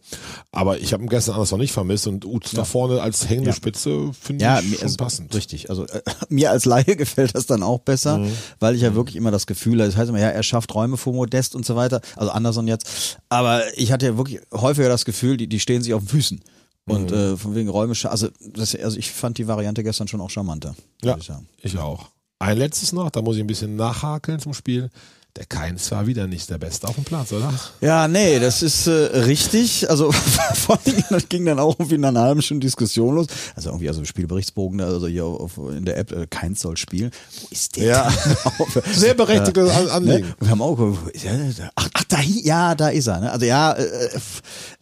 [0.53, 3.57] Aber ich habe ihn gestern Anderson nicht vermisst und Uth da vorne als hängende Ja.
[3.57, 5.35] Spitze finde Ja, ich schon also, passend.
[5.35, 5.71] richtig.
[5.71, 8.33] Also äh, mir als Laie gefällt das dann auch besser, Mhm.
[8.61, 10.99] weil ich ja wirklich immer das Gefühl habe, das heißt immer, ja, er schafft Räume
[10.99, 13.17] vor Modest und so weiter, also Anderson jetzt.
[13.31, 16.41] Aber ich hatte ja wirklich häufiger das Gefühl, die, die stehen sich auf den Füßen.
[16.88, 17.16] Und Mhm.
[17.16, 20.31] äh, von wegen Räume, scha- also, das, also ich fand die Variante gestern schon auch
[20.31, 20.74] charmanter.
[21.03, 21.46] Ja, ich sagen.
[21.62, 22.07] ich auch.
[22.40, 24.90] Ein letztes noch, da muss ich ein bisschen nachhakeln zum Spiel.
[25.37, 27.53] Der Keins war wieder nicht der Beste auf dem Platz, oder?
[27.81, 29.88] Ja, nee, das ist äh, richtig.
[29.88, 30.11] Also
[30.55, 33.27] vor allem das ging dann auch irgendwie nach einer halben Stunde Diskussion los.
[33.55, 37.12] Also irgendwie, also Spielberichtsbogen, also hier auf, in der App, äh, keins soll spielen.
[37.43, 37.85] Wo ist der?
[37.85, 38.12] Ja.
[38.93, 39.93] Sehr berechtigtes Ne?
[39.93, 40.35] Anliegen.
[40.41, 41.71] Wir haben auch da?
[41.77, 43.21] ach, ach, da, ja, da ist er.
[43.21, 43.31] Ne?
[43.31, 44.21] Also ja, äh, äh,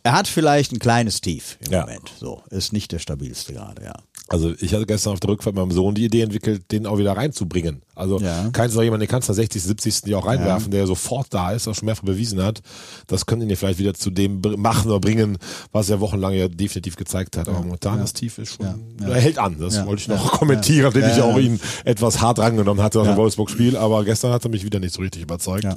[0.04, 1.80] er hat vielleicht ein kleines Tief im Ja.
[1.82, 2.10] Moment.
[2.18, 3.94] So, ist nicht der stabilste gerade, ja.
[4.28, 6.98] Also ich hatte gestern auf der Rückfahrt mit meinem Sohn die Idee entwickelt, den auch
[6.98, 7.82] wieder reinzubringen.
[7.94, 8.48] Also Ja.
[8.52, 10.02] keins doch jemand, den kannst du am 60., 70.
[10.02, 12.60] die auch reinwerfen, der sofort da ist, auch schon mehrfach bewiesen hat.
[13.06, 15.38] Das können ihn ja vielleicht wieder zu dem machen oder bringen,
[15.70, 17.48] was er wochenlang ja definitiv gezeigt hat.
[17.48, 18.66] Aber momentan das Tief ist schon,
[19.00, 19.08] Ja.
[19.08, 19.56] er hält an.
[19.60, 19.86] Das Ja.
[19.86, 20.38] wollte ich noch Ja.
[20.38, 21.08] kommentieren, Ja.
[21.16, 21.42] ich auch Ja.
[21.42, 23.12] ihn etwas hart rangenommen hatte aus Ja.
[23.14, 23.76] dem Wolfsburg-Spiel.
[23.76, 25.64] Aber gestern hat er mich wieder nicht so richtig überzeugt.
[25.64, 25.76] Ja.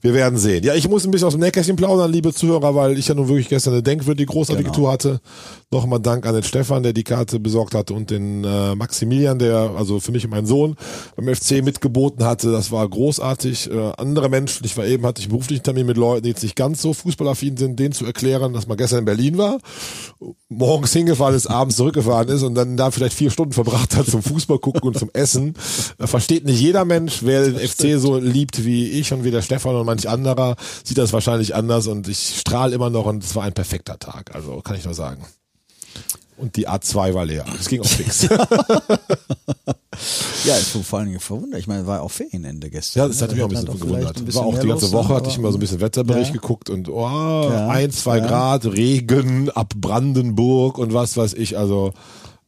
[0.00, 0.64] Wir werden sehen.
[0.64, 3.28] Ja, ich muss ein bisschen aus dem Nähkästchen plaudern, liebe Zuhörer, weil ich ja nun
[3.28, 4.74] wirklich gestern eine denkwürdige großartige Genau.
[4.76, 5.20] Tour hatte.
[5.70, 9.72] Nochmal Dank an den Stefan, der die Karte besorgt hatte und den äh, Maximilian, der
[9.76, 10.76] also für mich und meinen Sohn
[11.16, 12.52] beim FC mitgeboten hatte.
[12.52, 13.70] Das war großartig.
[13.70, 16.42] Äh, andere Menschen, ich war eben, hatte ich einen beruflichen Termin mit Leuten, die jetzt
[16.42, 19.58] nicht ganz so fußballaffin sind, denen zu erklären, dass man gestern in Berlin war,
[20.48, 24.22] morgens hingefahren ist, abends zurückgefahren ist und dann da vielleicht vier Stunden verbracht hat zum
[24.22, 25.54] Fußball gucken und zum Essen.
[25.98, 29.42] Äh, Versteht nicht jeder Mensch, wer den FC so liebt wie ich und wie der
[29.42, 33.34] Stefan und manch anderer, sieht das wahrscheinlich anders und ich strahle immer noch und es
[33.34, 34.34] war ein perfekter Tag.
[34.34, 35.24] Also kann ich nur sagen.
[36.38, 37.44] Und die A2 war leer.
[37.58, 38.28] Es ging auch fix.
[40.44, 41.58] Ja, war vor allen Dingen verwundert.
[41.60, 43.00] Ich meine, war auch Ferienende gestern.
[43.02, 43.36] Ja, das hat ne?
[43.36, 44.16] mich auch ein bisschen gewundert.
[44.18, 46.40] ein war auch die ganze Woche, hatte ich mal so ein bisschen Wetterbericht Ja.
[46.40, 47.02] geguckt und oh,
[47.50, 47.68] Ja.
[47.68, 48.26] ein, zwei Ja.
[48.26, 51.56] Grad, Regen ab Brandenburg und was weiß ich.
[51.56, 51.94] Also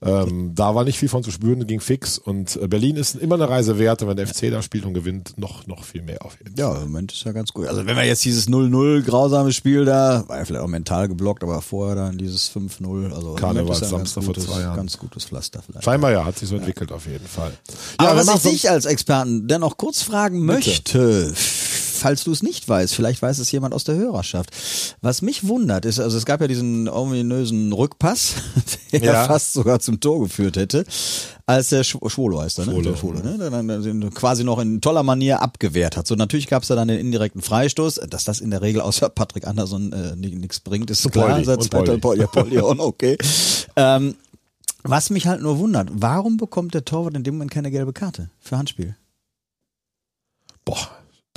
[0.00, 2.18] ähm, da war nicht viel von zu spüren, ging fix.
[2.18, 4.94] Und äh, Berlin ist immer eine Reise wert und wenn der FC da spielt und
[4.94, 6.58] gewinnt, noch, noch viel mehr auf jeden Fall.
[6.58, 7.66] Ja, im Moment ist ja ganz gut.
[7.66, 11.42] Also wenn wir jetzt dieses 0-0 grausame Spiel da, war ja vielleicht auch mental geblockt,
[11.42, 14.76] aber vorher dann dieses 5-0, also ist ja ein ganz Karnevalssamstag vor gutes, zwei Jahren.
[14.76, 15.84] ganz gutes Pflaster vielleicht.
[15.84, 17.52] Scheinbar ja, hat sich so entwickelt auf jeden Fall.
[17.96, 21.32] Aber wer was ich dich als Experten dennoch kurz fragen möchte,
[21.98, 24.50] falls du es nicht weißt, vielleicht weiß es jemand aus der Hörerschaft.
[25.02, 28.34] Was mich wundert ist, also es gab ja diesen ominösen Rückpass,
[28.92, 29.24] der Ja.
[29.24, 30.84] fast sogar zum Tor geführt hätte,
[31.46, 32.72] als der Sch Schwolo heißt er, ne?
[32.72, 32.90] Schwolo.
[32.90, 33.38] Der Schwolo, ne?
[33.38, 36.06] Der dann quasi noch in toller Manier abgewehrt hat.
[36.06, 39.08] So natürlich gab es da dann den indirekten Freistoß, dass das in der Regel außer
[39.08, 41.42] Patrick Anderson äh, nichts bringt, ist klar.
[41.44, 42.24] Seit und zweiter- Poldi.
[42.54, 43.16] ja, auch noch, okay.
[43.76, 44.14] ähm,
[44.84, 48.30] was mich halt nur wundert, warum bekommt der Torwart in dem Moment keine gelbe Karte
[48.40, 48.94] für Handspiel?
[50.64, 50.76] Boah.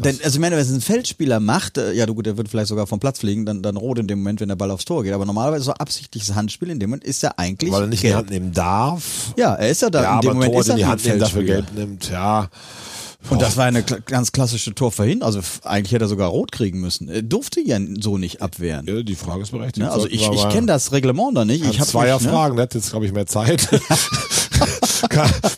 [0.04, 2.50] Denn, also ich meine, wenn es ein Feldspieler macht, äh, ja du gut, der wird
[2.50, 4.86] vielleicht sogar vom Platz fliegen, dann, dann rot in dem Moment, wenn der Ball aufs
[4.86, 5.14] Tor geht.
[5.14, 8.08] Aber normalerweise so absichtliches Handspiel in dem Moment ist ja eigentlich Weil er nicht in
[8.08, 8.18] die gelb.
[8.18, 9.34] Hand nehmen darf.
[9.38, 10.04] Ja, er ist ja da.
[10.04, 12.50] Ja, in dem aber Moment Tor, ist er die Hand nehmen, dafür gelb nimmt, ja.
[13.30, 15.22] Und das war eine ganz klassische Torverhin.
[15.22, 17.08] Also eigentlich hätte er sogar rot kriegen müssen.
[17.08, 18.88] Er durfte ja so nicht abwehren.
[18.88, 19.86] Ja, die Frage ist berechtigt.
[19.86, 19.92] Ne?
[19.92, 21.64] Also ich, ich kenne das Reglement da nicht.
[21.64, 22.20] Ich habe zwei ne?
[22.20, 23.70] Fragen, hat jetzt, glaube ich, mehr Zeit.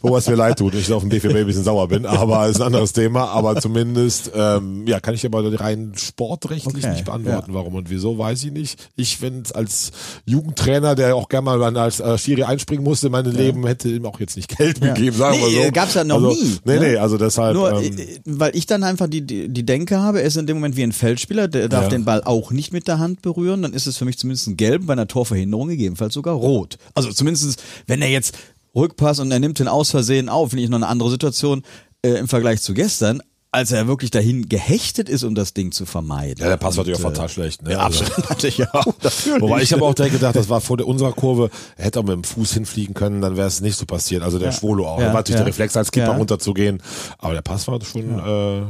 [0.01, 2.57] Wobei es mir leid tut, ich auf dem DFB ein bisschen sauer bin, aber ist
[2.57, 3.25] ein anderes Thema.
[3.29, 8.17] Aber zumindest, ähm, ja, kann ich aber rein sportrechtlich Okay, nicht beantworten, warum und wieso,
[8.17, 8.89] weiß ich nicht.
[8.95, 9.91] Ich, wenn es als
[10.25, 14.05] Jugendtrainer, der auch gerne mal als äh, Schiri einspringen musste in mein Leben, hätte ihm
[14.05, 15.71] auch jetzt nicht Geld gegeben, sagen wir Nee, so.
[15.71, 16.79] gab's ja noch also, nie, Nee, ne?
[16.79, 17.53] nee, also deshalb.
[17.55, 20.47] Nur, ähm, äh, weil ich dann einfach die, die, die Denke habe, er ist in
[20.47, 21.89] dem Moment wie ein Feldspieler, der darf Ja.
[21.89, 24.57] den Ball auch nicht mit der Hand berühren, dann ist es für mich zumindest ein
[24.57, 26.77] Gelb, bei einer Torverhinderung gegebenenfalls sogar rot.
[26.93, 28.35] Also zumindest, wenn er jetzt
[28.75, 31.63] Rückpass und er nimmt den aus Versehen auf, finde ich noch eine andere Situation
[32.05, 35.85] äh, im Vergleich zu gestern, als er wirklich dahin gehechtet ist, um das Ding zu
[35.85, 36.41] vermeiden.
[36.43, 37.61] ja, der Pass war natürlich auch äh, fatal schlecht.
[37.61, 37.73] Ne?
[37.73, 38.29] Ja, Also- absolut.
[38.31, 38.67] Natürlich, ja.
[39.03, 39.41] Natürlich.
[39.41, 42.03] Wobei ich habe auch direkt gedacht, das war vor der, unserer Kurve, er hätte auch
[42.03, 44.23] mit dem Fuß hinfliegen können, dann wäre es nicht so passiert.
[44.23, 44.99] Also der Schwolo auch.
[44.99, 45.43] Ja, war natürlich ja.
[45.43, 46.17] der Reflex als Keeper Ja.
[46.17, 46.81] runterzugehen.
[47.19, 48.63] Aber der Pass war schon äh,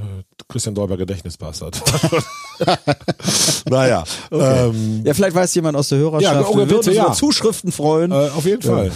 [0.49, 1.81] Christian Dolber Gedächtnispass hat.
[3.69, 4.03] naja.
[4.31, 6.23] Ähm, Ja, vielleicht weiß jemand aus der Hörerschaft.
[6.35, 7.05] Ja, wir oh, würden bitte, uns ja.
[7.05, 8.11] über Zuschriften freuen.
[8.11, 8.91] äh, auf jeden Fall.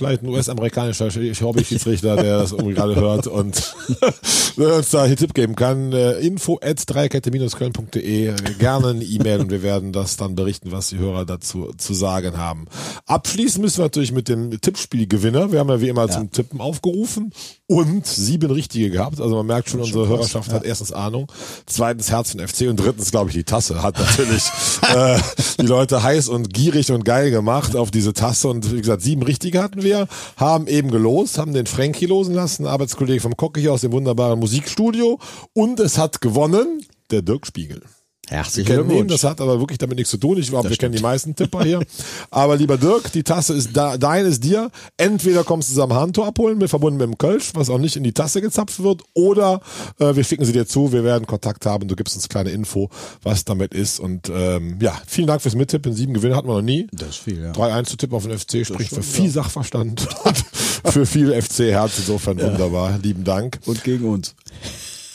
[0.00, 3.76] Vielleicht ein US-amerikanischer Sch- Hobby-Schiedsrichter, der das gerade hört und
[4.56, 5.92] uns da hier Tipp geben kann.
[5.92, 8.34] Äh, info at dreikette-köln.de.
[8.58, 12.38] Gerne eine E-Mail und wir werden das dann berichten, was die Hörer dazu zu sagen
[12.38, 12.64] haben.
[13.06, 15.52] Abschließen müssen wir natürlich mit dem Tippspielgewinner.
[15.52, 17.32] Wir haben ja wie immer zum Tippen aufgerufen
[17.66, 19.20] und sieben richtige gehabt.
[19.20, 21.30] Also man merkt schon, unsere Hörerschaft hat erstens Ahnung,
[21.66, 24.44] zweitens Herz von FC und drittens, glaube ich, die Tasse hat natürlich
[24.94, 25.18] äh,
[25.60, 28.48] die Leute heiß und gierig und geil gemacht auf diese Tasse.
[28.48, 29.89] Und wie gesagt, sieben richtige hatten wir,
[30.36, 34.38] haben eben gelost, haben den Frankie losen lassen, Arbeitskollege vom Kocke hier aus dem wunderbaren
[34.38, 35.18] Musikstudio.
[35.52, 37.82] Und es hat gewonnen der Dirk Spiegel.
[38.30, 39.12] Herzlichen Wir kennen ihn, Glückwunsch.
[39.22, 40.38] das hat aber wirklich damit nichts zu tun.
[40.38, 41.80] Ich glaube, wir kennen die meisten Tipper hier.
[42.30, 44.70] Aber lieber Dirk, die Tasse ist da, dein ist dir.
[44.96, 48.04] Entweder kommst du am Handtor abholen, mit verbunden mit dem Kölsch, was auch nicht in
[48.04, 49.60] die Tasse gezapft wird, oder
[49.98, 52.88] äh, wir schicken sie dir zu, wir werden Kontakt haben, du gibst uns kleine Info,
[53.24, 53.98] was damit ist.
[53.98, 55.92] Und ähm, ja, vielen Dank fürs Mittippen.
[55.92, 56.86] Sieben Gewinne hatten wir noch nie.
[56.92, 57.50] Das ist viel, ja.
[57.50, 61.98] 3-1 zu tippen auf den FC spricht für viel Sachverstand und für viel FC-Herz.
[61.98, 62.96] Insofern wunderbar.
[63.02, 63.58] Lieben Dank.
[63.66, 64.36] Und gegen uns.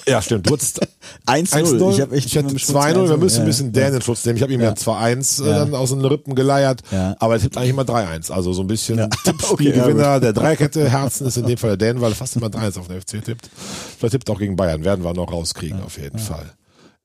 [0.07, 0.47] Ja, stimmt.
[0.47, 0.81] Du hattest
[1.27, 1.79] 1-0.
[1.79, 1.91] 1-0.
[1.93, 3.07] Ich, hab echt ich hatte mit dem Schutz 2-0.
[3.07, 3.41] Wir 1-0, müssen ja.
[3.43, 4.37] ein bisschen Dan in Schutz nehmen.
[4.37, 5.59] Ich habe ihm ja, 2-1 äh, Ja.
[5.59, 6.81] dann aus den Rippen geleiert.
[6.91, 7.15] Ja.
[7.19, 8.31] Aber er tippt eigentlich immer 3-1.
[8.31, 10.19] Also so ein bisschen Okay, ja, Tippspielgewinner.
[10.19, 12.87] der Dreikette Herzen ist in dem Fall der Dan, weil er fast immer 3-1 auf
[12.87, 13.49] den FC tippt.
[13.97, 14.83] Vielleicht tippt er auch gegen Bayern.
[14.83, 16.45] Werden wir noch rauskriegen auf jeden Fall.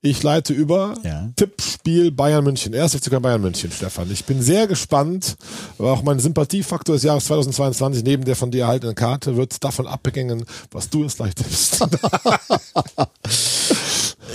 [0.03, 1.29] Ich leite über Ja.
[1.35, 2.73] Tippspiel Bayern München.
[2.73, 4.09] Erst FC Bayern München, Stefan.
[4.11, 5.35] Ich bin sehr gespannt.
[5.77, 9.85] Aber auch mein Sympathiefaktor des Jahres 2022 neben der von dir erhaltenen Karte wird davon
[9.85, 11.85] abhängen, was du jetzt gleich tippst.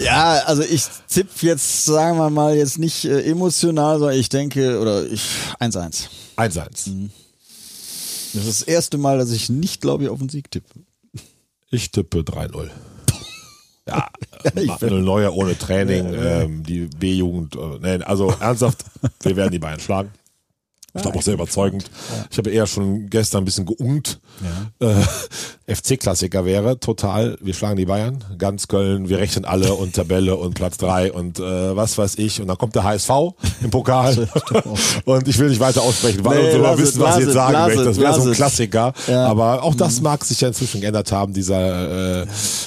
[0.04, 4.78] Ja, also ich tipp jetzt, sagen wir mal, jetzt nicht äh, emotional, sondern ich denke,
[4.78, 5.22] oder ich
[5.58, 6.04] 1-1.
[6.36, 6.90] 1-1.
[6.90, 7.10] Mhm.
[8.34, 10.80] Das ist das erste Mal, dass ich nicht, glaube ich, auf den Sieg tippe.
[11.70, 12.68] Ich tippe 3-0.
[13.88, 14.08] Ja,
[14.56, 17.56] ich Manuel Neuer ohne Training, ähm, die B-Jugend.
[17.56, 18.84] Äh, nee, also ernsthaft,
[19.22, 20.10] wir werden die Bayern schlagen.
[20.96, 21.90] Ich glaube auch sehr überzeugend.
[22.30, 24.20] Ich habe eher schon gestern ein bisschen geungt.
[24.80, 30.36] Äh, FC-Klassiker wäre total, wir schlagen die Bayern, ganz Köln, wir rechnen alle und Tabelle
[30.36, 32.40] und Platz drei und äh, was weiß ich.
[32.40, 33.10] Und dann kommt der HSV
[33.62, 34.28] im Pokal.
[35.04, 37.84] und ich will nicht weiter aussprechen, weil Nee, lass wissen, was ich jetzt sagen möchte.
[37.84, 38.34] Das wäre so ein.
[38.34, 38.92] Klassiker.
[39.06, 39.26] Ja.
[39.26, 42.26] Aber auch das mag sich ja inzwischen geändert haben, dieser äh,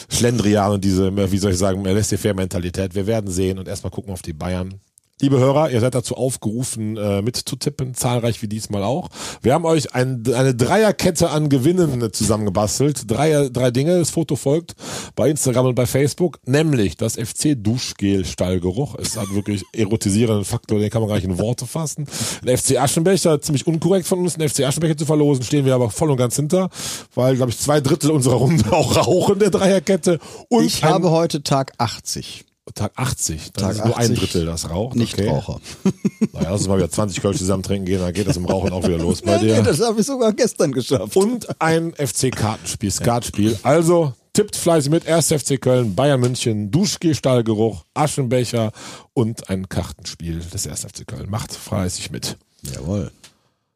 [0.10, 2.96] Schlendrian und diese, wie soll ich sagen, Laissez-faire-Mentalität.
[2.96, 4.80] Wir werden sehen und erstmal gucken auf die Bayern.
[5.22, 9.10] Liebe Hörer, ihr seid dazu aufgerufen, äh, mitzutippen, zahlreich wie diesmal auch.
[9.42, 13.04] Wir haben euch ein, eine Dreierkette an Gewinnen zusammengebastelt.
[13.12, 14.76] Drei, drei Dinge, das Foto folgt
[15.18, 18.96] bei Instagram und bei Facebook, nämlich das FC-Duschgel-Stallgeruch.
[18.96, 22.08] Es hat wirklich erotisierenden Faktor, den kann man gar nicht in Worte fassen.
[22.46, 25.90] Ein FC Aschenbecher, ziemlich unkorrekt von uns, einen FC Aschenbecher zu verlosen, stehen wir aber
[25.90, 26.70] voll und ganz hinter,
[27.14, 30.20] weil, glaube ich, zwei Drittel unserer Runde auch rauchen der Dreierkette.
[30.48, 32.46] Und Ich ein- habe heute Tag 80.
[32.74, 33.52] Tag 80.
[33.54, 34.20] Das Tag ist nur ein 80.
[34.20, 34.96] Drittel, das raucht.
[34.96, 35.60] Nichtraucher.
[35.84, 35.96] Okay.
[36.34, 38.72] Naja, lass uns mal wieder 20 Kölsch zusammen trinken gehen, dann geht das im Rauchen
[38.72, 39.62] auch wieder los bei dir.
[39.64, 41.16] das habe ich sogar gestern geschafft.
[41.16, 43.58] Und ein FC-Kartenspiel, Skatspiel.
[43.64, 45.28] Also Tippt fleißig mit 1.
[45.34, 48.72] FC Köln, Bayern München, Duschgestallgeruch, Aschenbecher
[49.14, 50.82] und ein Kartenspiel des 1.
[50.82, 51.30] FC Köln.
[51.30, 52.38] Macht fleißig mit.
[52.62, 53.12] Jawohl.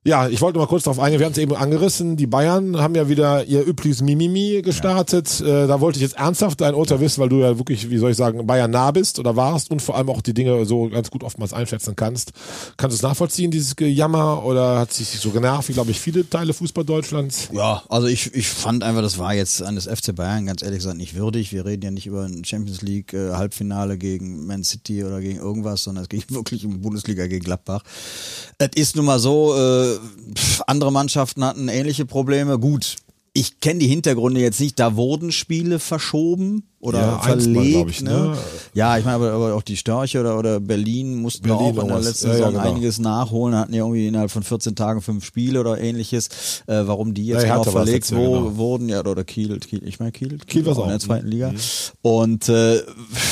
[0.05, 1.19] Ja, ich wollte mal kurz darauf eingehen.
[1.19, 2.17] Wir haben es eben angerissen.
[2.17, 5.39] Die Bayern haben ja wieder ihr übliches Mimimi gestartet.
[5.39, 8.11] Äh, da wollte ich jetzt ernsthaft dein Urteil wissen, weil du ja wirklich, wie soll
[8.11, 11.09] ich sagen, Bayern nah bist oder warst und vor allem auch die Dinge so ganz
[11.09, 12.33] gut oftmals einschätzen kannst.
[12.75, 16.29] Kannst du es nachvollziehen, dieses Gejammer, oder hat sich so genervt, wie glaube ich viele
[16.29, 17.47] Teile Fußball Deutschlands?
[17.53, 20.79] Ja, also ich, ich fand einfach, das war jetzt an das FC Bayern ganz ehrlich
[20.79, 21.53] gesagt nicht würdig.
[21.53, 25.39] Wir reden ja nicht über ein Champions League äh, Halbfinale gegen Man City oder gegen
[25.39, 27.83] irgendwas, sondern es ging wirklich um Bundesliga gegen Gladbach.
[28.57, 29.92] Es ist nun mal so, äh,
[30.67, 32.59] andere Mannschaften hatten ähnliche Probleme.
[32.59, 32.95] Gut,
[33.35, 34.77] ich kenne die Hintergründe jetzt nicht.
[34.79, 37.89] Da wurden Spiele verschoben oder Ja, verlegt.
[37.89, 38.11] ich, ne?
[38.11, 38.37] ne?
[38.75, 41.87] Ja, ich meine, aber, aber auch die Störche oder, oder Berlin mussten Berlin auch in
[41.87, 42.63] der letzten Ja, ja, Saison genau.
[42.69, 46.27] einiges nachholen, hatten ja irgendwie innerhalb von 14 Tagen fünf Spiele oder ähnliches.
[46.67, 48.57] Äh, warum die jetzt Ja, genau Hertha war's verlegt wo, genau.
[48.57, 50.87] wurden, ja, oder Kiel, Kiel ich meine Kiel, Kiel war's in auch.
[50.89, 51.51] der zweiten Liga.
[51.53, 51.57] Mhm.
[52.03, 52.83] Und äh,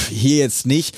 [0.09, 0.97] hier jetzt nicht.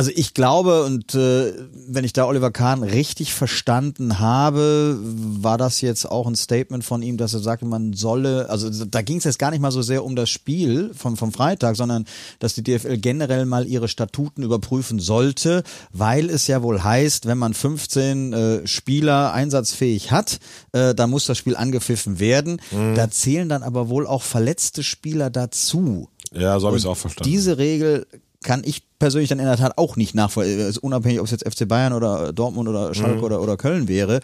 [0.00, 1.52] Also ich glaube, und äh,
[1.86, 7.02] wenn ich da Oliver Kahn richtig verstanden habe, war das jetzt auch ein Statement von
[7.02, 9.82] ihm, dass er sagte, man solle, also da ging es jetzt gar nicht mal so
[9.82, 12.06] sehr um das Spiel vom, vom Freitag, sondern
[12.38, 17.36] dass die DFL generell mal ihre Statuten überprüfen sollte, weil es ja wohl heißt, wenn
[17.36, 20.38] man 15 äh, Spieler einsatzfähig hat,
[20.72, 22.62] äh, dann muss das Spiel angepfiffen werden.
[22.94, 26.08] Da zählen dann aber wohl auch verletzte Spieler dazu.
[26.32, 27.30] Ja, so habe ich es auch verstanden.
[27.30, 28.06] Diese Regel
[28.42, 31.46] kann ich persönlich dann in der Tat auch nicht nachvollziehen, also unabhängig, ob es jetzt
[31.46, 33.24] FC Bayern oder Dortmund oder Schalke Mhm.
[33.24, 34.20] oder, oder Köln wäre.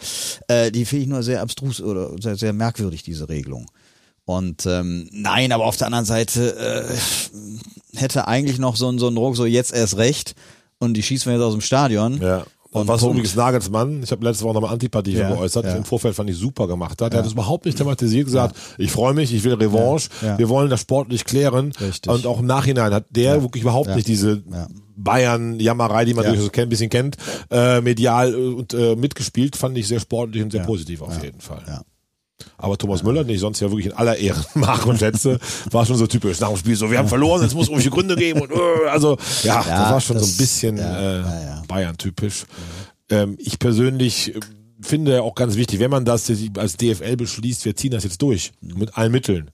[0.47, 3.67] Äh, die finde ich nur sehr abstrus oder sehr, sehr merkwürdig, diese Regelung.
[4.25, 9.07] Und ähm, nein, aber auf der anderen Seite äh, hätte eigentlich noch so ein, so
[9.07, 10.35] ein Druck, so jetzt erst recht
[10.79, 12.19] und die schießen wir jetzt aus dem Stadion.
[12.21, 12.45] Ja.
[12.71, 13.15] Und was Punkt.
[13.15, 15.75] übrigens Nagelsmann, ich habe letzte Woche nochmal Antipathie Ja, geäußert, ja.
[15.75, 17.13] im Vorfeld fand ich super gemacht hat.
[17.13, 20.37] Er hat es überhaupt nicht thematisiert, gesagt, ich freue mich, ich will Revanche, Ja, ja.
[20.37, 21.71] wir wollen das sportlich klären.
[21.79, 22.11] Richtig.
[22.11, 23.95] Und auch im Nachhinein hat der wirklich überhaupt Ja.
[23.95, 24.67] nicht diese Ja.
[24.97, 26.31] Bayern-Jammerei, die man Ja.
[26.33, 27.17] durchaus ein bisschen kennt,
[27.51, 30.67] äh, medial äh, und äh, mitgespielt, fand ich sehr sportlich und sehr Ja.
[30.67, 31.23] positiv auf Ja.
[31.23, 31.61] jeden Fall.
[31.67, 31.81] Ja.
[32.57, 35.39] Aber Thomas Müller, den ich sonst ja wirklich in aller Ehren mag und schätze,
[35.71, 38.15] war schon so typisch nach dem Spiel so, wir haben verloren, es muss irgendwelche Gründe
[38.15, 41.41] geben und äh, also ja, das war schon so das- ein bisschen ja, äh, ja,
[41.43, 41.63] ja.
[41.67, 42.45] Bayern-typisch.
[43.09, 44.39] Ähm, ich persönlich äh,
[44.81, 48.21] finde auch ganz wichtig, wenn man das jetzt als DFL beschließt, wir ziehen das jetzt
[48.21, 49.49] durch mit allen Mitteln.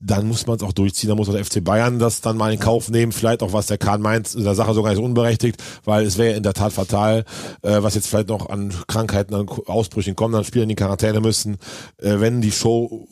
[0.00, 2.52] Dann muss man es auch durchziehen, dann muss auch der FC Bayern das dann mal
[2.52, 5.60] in Kauf nehmen, vielleicht auch was der Kahn meint, in der Sache sogar nicht unberechtigt,
[5.84, 7.24] weil es wäre in der Tat fatal,
[7.62, 11.20] äh, was jetzt vielleicht noch an Krankheiten, an Ausbrüchen kommen, dann Spieler in die Quarantäne
[11.20, 11.58] müssen,
[11.96, 13.08] äh, wenn die Show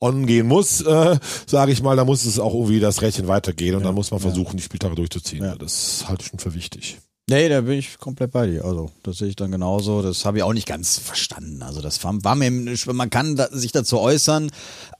[0.00, 3.74] on gehen muss, äh, sage ich mal, dann muss es auch irgendwie das Rädchen weitergehen
[3.74, 5.44] und dann muss man versuchen, die Spieltage durchzuziehen.
[5.44, 5.56] Ja.
[5.56, 6.98] Das halte ich schon für wichtig.
[7.30, 8.64] Nee, da bin ich komplett bei dir.
[8.64, 10.00] Also, das sehe ich dann genauso.
[10.00, 11.62] Das habe ich auch nicht ganz verstanden.
[11.62, 12.50] Also, das war, war mir,
[12.92, 14.50] man kann da, sich dazu äußern,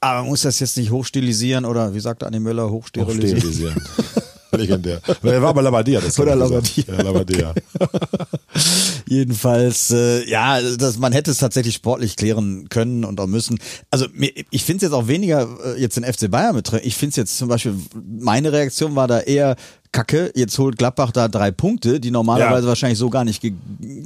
[0.01, 3.37] aber man muss das jetzt nicht hochstilisieren oder, wie sagte Anni Müller, hochsterilisieren.
[3.37, 3.83] Hochsterilisieren.
[4.53, 5.01] Legendär.
[5.23, 6.37] Er war aber Labadia, das Oder er.
[6.37, 6.85] Labbadia.
[6.87, 7.55] Ja, Labadia.
[9.09, 13.59] Jedenfalls, äh, ja, das, man hätte es tatsächlich sportlich klären können und auch müssen.
[13.91, 16.85] Also mir, ich finde es jetzt auch weniger äh, jetzt den FC Bayern betrifft.
[16.85, 17.75] Ich finde es jetzt zum Beispiel,
[18.21, 19.57] meine Reaktion war da eher
[19.91, 22.69] Kacke, jetzt holt Gladbach da drei Punkte, die normalerweise Ja.
[22.69, 23.55] wahrscheinlich so gar nicht ge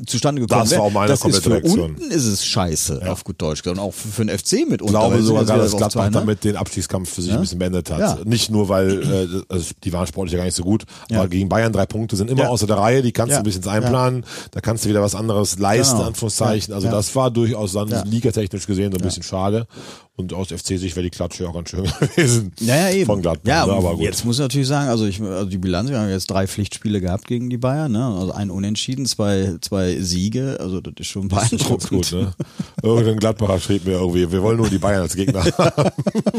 [0.06, 0.78] zustande gekommen Das wären.
[0.78, 1.96] war auch meine das ist für Reaktion.
[1.96, 3.78] unten ist es scheiße, auf gut Deutsch gesagt.
[3.78, 6.10] Und auch für, für den FC mit Ich glaube sogar, gerade, dass Gladbach zwei, ne?
[6.12, 7.98] damit den Abstiegskampf für sich ein bisschen beendet hat.
[7.98, 8.18] Ja.
[8.24, 11.18] Nicht nur, weil äh, also die waren sportlich ja gar nicht so gut, Ja.
[11.18, 12.48] aber gegen Bayern drei Punkte sind immer Ja.
[12.50, 13.38] außer der Reihe, die kannst Ja.
[13.38, 16.08] du ein bisschen einplanen, da kannst du wieder was anderes leisten, Genau.
[16.08, 16.72] Anführungszeichen.
[16.74, 16.92] Also Ja.
[16.92, 18.02] das war durchaus dann Ja.
[18.04, 19.66] ligatechnisch gesehen so ein bisschen schade.
[20.14, 22.52] Und aus FC-Sicht wäre die Klatsche auch ganz schön gewesen.
[22.60, 23.06] Ja, ja, eben.
[23.06, 23.48] Von Gladbach.
[23.50, 24.02] Ja, ne, aber gut.
[24.02, 27.00] jetzt muss ich natürlich sagen, also, ich, also die Bilanz, wir haben jetzt drei Pflichtspiele
[27.00, 28.04] gehabt gegen die Bayern, ne?
[28.04, 31.88] Also ein Unentschieden, zwei, zwei Siege, also das ist schon Das ist beeindruckend.
[31.90, 32.32] gut, ne?
[32.82, 35.90] Irgendein Gladbacher schrieb mir irgendwie, wir wollen nur die Bayern als Gegner haben.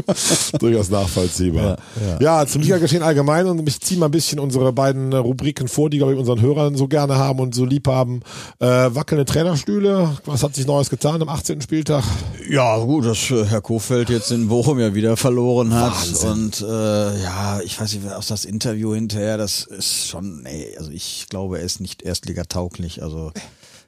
[0.60, 1.78] Durchaus nachvollziehbar.
[2.20, 5.98] Ja, zum Liga-Geschehen allgemein und ich ziehe mal ein bisschen unsere beiden Rubriken vor, die,
[5.98, 8.22] glaube ich, unseren Hörern so gerne haben und so lieb haben.
[8.60, 11.62] Äh, wackelnde Trainerstühle, was hat sich Neues getan am 18.
[11.62, 12.04] Spieltag?
[12.50, 15.94] Ja, gut, dass äh, Herr Kofeld jetzt in Bochum ja wieder verloren hat.
[15.94, 16.30] Wahnsinn.
[16.30, 20.92] Und äh, ja, ich weiß nicht, aus das Interview hinterher, das ist schon, nee, also
[20.92, 23.02] ich glaube, er ist nicht erstligatauglich.
[23.02, 23.32] Also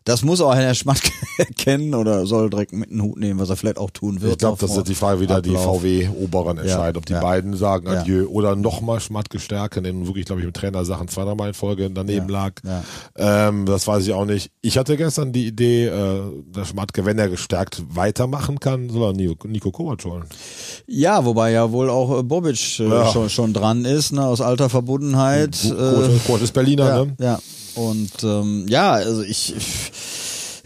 [0.06, 3.56] das muss auch Herr Schmatke erkennen oder soll direkt mit den Hut nehmen, was er
[3.58, 4.32] vielleicht auch tun wird.
[4.34, 5.82] Ich glaube, Auf das ist die Frage wieder die Ablauf.
[5.82, 7.22] VW-Oberen entscheiden, ob die ja.
[7.22, 8.00] beiden sagen Ja.
[8.02, 11.90] Adieu oder nochmal Schmatke stärken, denn wirklich, glaube ich, mit Trainersachen zwei, dreimal in Folge
[11.90, 12.34] daneben Ja.
[12.34, 12.54] lag.
[12.64, 12.84] Ja.
[13.50, 14.52] Ähm, das weiß ich auch nicht.
[14.62, 19.14] Ich hatte gestern die Idee, äh, dass Schmatke, wenn er gestärkt weitermachen kann, soll er
[19.14, 20.24] Nico, Nico Kovac holen.
[20.88, 23.12] Ja, wobei ja wohl auch äh, Bobic äh, Ja.
[23.12, 25.58] schon, schon dran ist, ne, aus alter Verbundenheit.
[26.28, 27.16] Kovac, Äh, ist Berliner, ja, ne?
[27.20, 27.40] ja.
[27.76, 29.54] Und ähm, ja, also ich,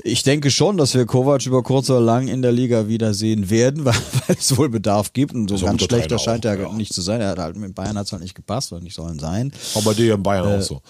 [0.03, 3.85] Ich denke schon, dass wir Kovac über kurz oder lang in der Liga wiedersehen werden,
[3.85, 5.33] weil, weil es wohl Bedarf gibt.
[5.33, 6.73] Und so ein ganz schlechter Trainer scheint auch, er ja.
[6.73, 7.21] nicht zu sein.
[7.21, 9.51] Er hat halt mit Bayern hat es halt nicht gepasst oder nicht sollen sein.
[9.75, 10.81] Aber die in Bayern Äh, auch so.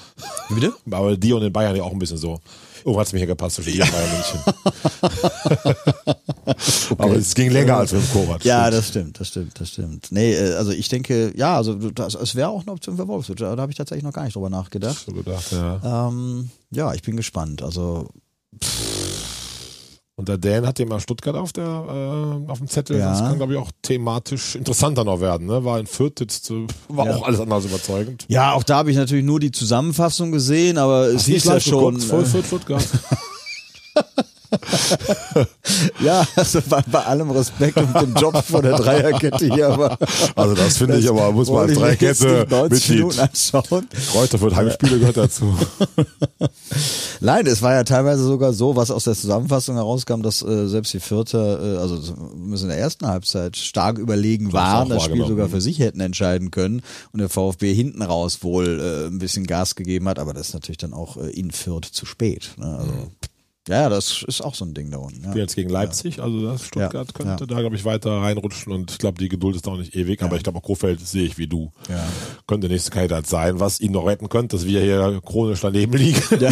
[0.50, 0.74] Bitte?
[0.92, 2.40] Aber die und in Bayern ja auch ein bisschen so.
[2.86, 4.40] Oh, hat's mir hier gepasst zwischen Bayern München.
[6.98, 8.44] Aber es ging länger als mit dem Kovac.
[8.44, 8.78] Ja, stimmt.
[8.78, 10.08] das stimmt, das stimmt, das stimmt.
[10.12, 13.38] Nee, äh, also ich denke, ja, also das, es wäre auch eine Option für Wolfsburg.
[13.38, 15.06] Da habe ich tatsächlich noch gar nicht drüber nachgedacht.
[15.06, 16.08] so gedacht, ja.
[16.08, 17.62] Ähm, ja, ich bin gespannt.
[17.62, 18.08] Also
[20.20, 23.00] Und der Dan hat den mal Stuttgart auf der äh, auf dem Zettel.
[23.00, 23.12] Ja.
[23.12, 25.48] Das kann, glaube ich, auch thematisch interessanter noch werden.
[25.48, 25.64] Ne?
[25.64, 27.16] War in Fürth jetzt, äh, war Ja.
[27.16, 28.26] auch alles andere als überzeugend.
[28.28, 31.94] ja, auch da habe ich natürlich nur die Zusammenfassung gesehen, aber es hieß ja schon.
[31.96, 32.04] geguckt?
[32.04, 32.86] Voll äh, Fürth, Stuttgart.
[36.04, 39.98] ja, also bei, bei allem Respekt und dem Job vor der Dreierkette hier, aber
[40.36, 42.90] Also das finde ich aber, muss man als wollte ich mir jetzt Dreikette nicht 90
[42.90, 43.30] Minuten Mitglied.
[43.54, 43.88] anschauen.
[44.12, 45.56] Kräuter für Heimspiele gehört dazu.
[47.22, 50.94] Nein, es war ja teilweise sogar so, was aus der Zusammenfassung herauskam, dass äh, selbst
[50.94, 55.50] die Vierter, äh, also zumindest in der ersten Halbzeit stark überlegen waren, das Spiel sogar
[55.50, 56.82] für sich hätten entscheiden können
[57.12, 60.54] und der VfB hinten raus wohl äh, ein bisschen Gas gegeben hat, aber das ist
[60.54, 62.52] natürlich dann auch äh, in Fürth zu spät.
[62.58, 62.78] Ne?
[62.80, 62.92] Also,
[63.70, 65.24] Ja, das ist auch so ein Ding da unten.
[65.24, 65.36] Ja.
[65.36, 67.46] Jetzt gegen Leipzig, also das Stuttgart Ja, könnte ja.
[67.46, 70.38] da, glaube ich, weiter reinrutschen und ich glaube, die Geduld ist auch nicht ewig, aber
[70.38, 71.72] ich glaube, auch Kofeld sehe ich wie du.
[71.88, 72.04] Ja.
[72.48, 75.94] Könnte der nächste Kandidat sein, was ihn noch retten könnte, dass wir hier chronisch daneben
[75.94, 76.22] liegen.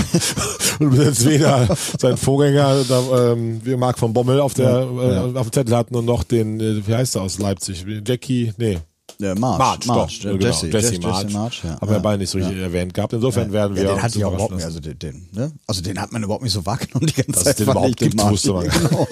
[0.80, 5.50] und jetzt weder sein Vorgänger, da, ähm, wie Marc von Bommel auf der Äh, auf
[5.50, 7.84] dem Zettel hatten und noch den, äh, wie heißt er aus Leipzig?
[8.06, 8.78] Jackie, nee.
[9.20, 10.46] Ja, March, March, March, doch, äh, genau.
[10.46, 11.24] Jesse, Jesse, March.
[11.24, 11.82] Jesse March, ja.
[11.82, 13.14] Haben wir beide nicht so richtig erwähnt gehabt.
[13.14, 15.52] Insofern werden wir den hatte ich auch überhaupt nicht, also den, den, ne?
[15.66, 17.54] Also den hat man überhaupt nicht so wahrgenommen die ganze Dass Zeit.
[17.60, 18.32] es den überhaupt gibt, March.
[18.32, 19.08] wusste man Genau.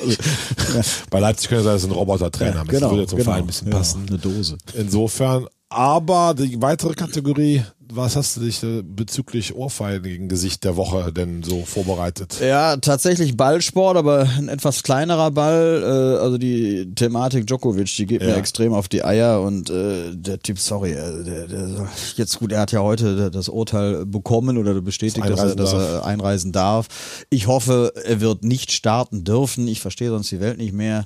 [1.10, 2.82] Bei Leipzig könnte sein, dass es ein Robotertrainer ist.
[2.82, 4.06] Das würde zum Verein ein bisschen passen.
[4.08, 4.58] Eine Dose.
[4.76, 11.44] Insofern, aber die weitere Kategorie, was hast du dich äh, bezüglich Ohrfeigengesicht der Woche denn
[11.44, 12.40] so vorbereitet?
[12.42, 15.82] Ja, tatsächlich Ballsport, aber ein etwas kleinerer Ball.
[15.84, 18.36] Äh, also die Thematik Djokovic, die geht mir Ja.
[18.38, 22.62] extrem auf die Eier und äh, der Typ, sorry, äh, der, der, jetzt gut, er
[22.62, 25.82] hat ja heute das Urteil bekommen oder bestätigt, dass er, Einreisen dass darf.
[25.82, 26.88] er einreisen darf.
[27.30, 29.68] Ich hoffe, er wird nicht starten dürfen.
[29.68, 31.06] Ich verstehe sonst die Welt nicht mehr.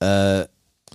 [0.00, 0.44] Äh,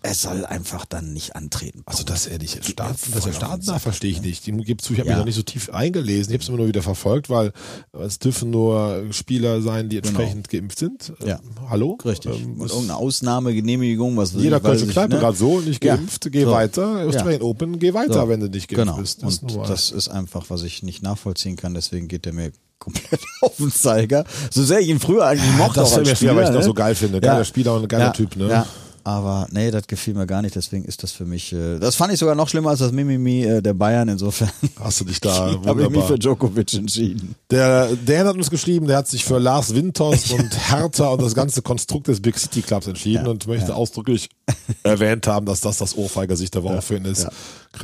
[0.03, 1.83] er soll einfach dann nicht antreten.
[1.85, 4.47] Also, dass er nicht starten, dass er starten darf, verstehe ich nicht.
[4.47, 5.15] Ich gebe zu, ich habe Ja.
[5.15, 6.31] mich noch nicht so tief eingelesen.
[6.31, 7.51] Ich habe es immer nur wieder verfolgt, weil
[7.99, 11.13] es dürfen nur Spieler sein, die entsprechend geimpft sind.
[11.23, 11.35] Ja.
[11.35, 11.97] Ähm, hallo?
[12.03, 12.35] Richtig.
[12.41, 15.19] Ähm, und irgendeine Ausnahmegenehmigung, was jeder ich, Kneipe ne?
[15.19, 15.95] gerade so, nicht Ja.
[15.95, 16.51] geimpft, geh So.
[16.51, 17.05] weiter.
[17.07, 18.29] Australian Open, geh weiter, So.
[18.29, 18.97] wenn du nicht geimpft Genau.
[18.97, 19.23] bist.
[19.23, 21.73] Das ist und das ist einfach, was ich nicht nachvollziehen kann.
[21.73, 24.25] Deswegen geht der mir komplett auf den Zeiger.
[24.49, 25.79] So sehr ich ihn früher eigentlich mochte.
[25.81, 26.73] das fällt mir schwer, weil ich ihn Spieler, auch so ne?
[26.75, 27.21] geil finde.
[27.21, 28.49] Geiler Spieler und ein geiler Typ, ne?
[28.49, 28.67] Ja.
[29.03, 32.13] Aber nee, das gefiel mir gar nicht, deswegen ist das für mich, äh, das fand
[32.13, 35.51] ich sogar noch schlimmer als das Mimimi äh, der Bayern, insofern Hast du dich da
[35.65, 37.35] habe ich mich für Djokovic entschieden.
[37.49, 41.35] Der Dan hat uns geschrieben, der hat sich für Lars Winters und Hertha und das
[41.35, 44.29] ganze Konstrukt des Big City Clubs entschieden und möchte ausdrücklich
[44.83, 47.27] erwähnt haben, dass das das Ohrfeigersicht der Woche für ihn ist.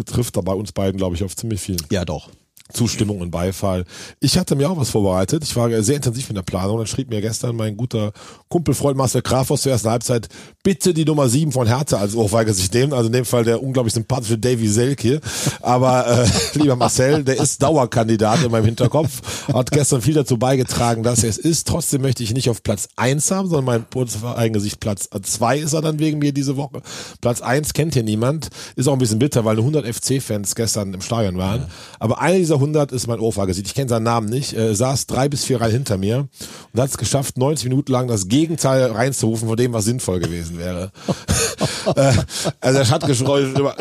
[0.06, 2.30] Trifft da bei uns beiden, glaube ich, auf ziemlich viel Ja, doch.
[2.72, 3.86] Zustimmung und Beifall.
[4.20, 5.44] Ich hatte mir auch was vorbereitet.
[5.44, 6.78] Ich war sehr intensiv in der Planung.
[6.78, 8.12] Dann schrieb mir gestern mein guter
[8.50, 10.28] Kumpel, Freund Marcel Graf aus der ersten Halbzeit,
[10.64, 12.94] bitte die Nummer sieben von Hertha als Ohrfeigersicht nehmen.
[12.94, 15.22] Also in dem Fall der unglaublich sympathische Davy Selke.
[15.62, 16.28] Aber äh,
[16.58, 19.48] lieber Marcel, der ist Dauerkandidat in meinem Hinterkopf.
[19.54, 21.68] Hat gestern viel dazu beigetragen, dass er es ist.
[21.68, 25.82] Trotzdem möchte ich nicht auf Platz eins haben, sondern mein Ohrfeigengesicht Platz zwei ist er
[25.82, 26.82] dann wegen mir diese Woche.
[27.22, 28.50] Platz eins kennt hier niemand.
[28.76, 31.66] Ist auch ein bisschen bitter, weil nur 100 FC-Fans gestern im Stadion waren.
[32.00, 33.68] Aber einer dieser 100 ist mein Ohrfeigesicht.
[33.68, 34.54] Ich kenne seinen Namen nicht.
[34.54, 36.28] Äh, saß drei bis vier Reihen hinter mir
[36.74, 40.58] und hat es geschafft, 90 Minuten lang das Gegenteil reinzurufen von dem, was sinnvoll gewesen
[40.58, 40.92] wäre.
[41.96, 42.14] äh,
[42.62, 43.76] also hat geschrien, immer,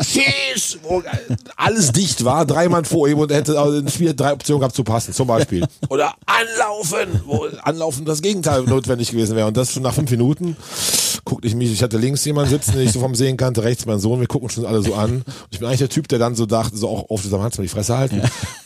[1.55, 4.59] alles dicht war, drei Mann vor ihm und er hätte also im Spiel drei Optionen
[4.59, 5.65] gehabt zu passen, zum Beispiel.
[5.89, 9.47] Oder anlaufen, wo anlaufen das Gegenteil notwendig gewesen wäre.
[9.47, 10.55] Und das schon nach fünf Minuten
[11.27, 13.85] guckte ich mich, ich hatte links jemanden sitzen, den ich so vom Sehen kannte, rechts
[13.85, 15.17] mein Sohn, wir gucken uns schon alle so an.
[15.17, 17.57] Und ich bin eigentlich der Typ, der dann so dachte, so auch auf dieser Hand
[17.57, 18.21] mal die Fresse halten.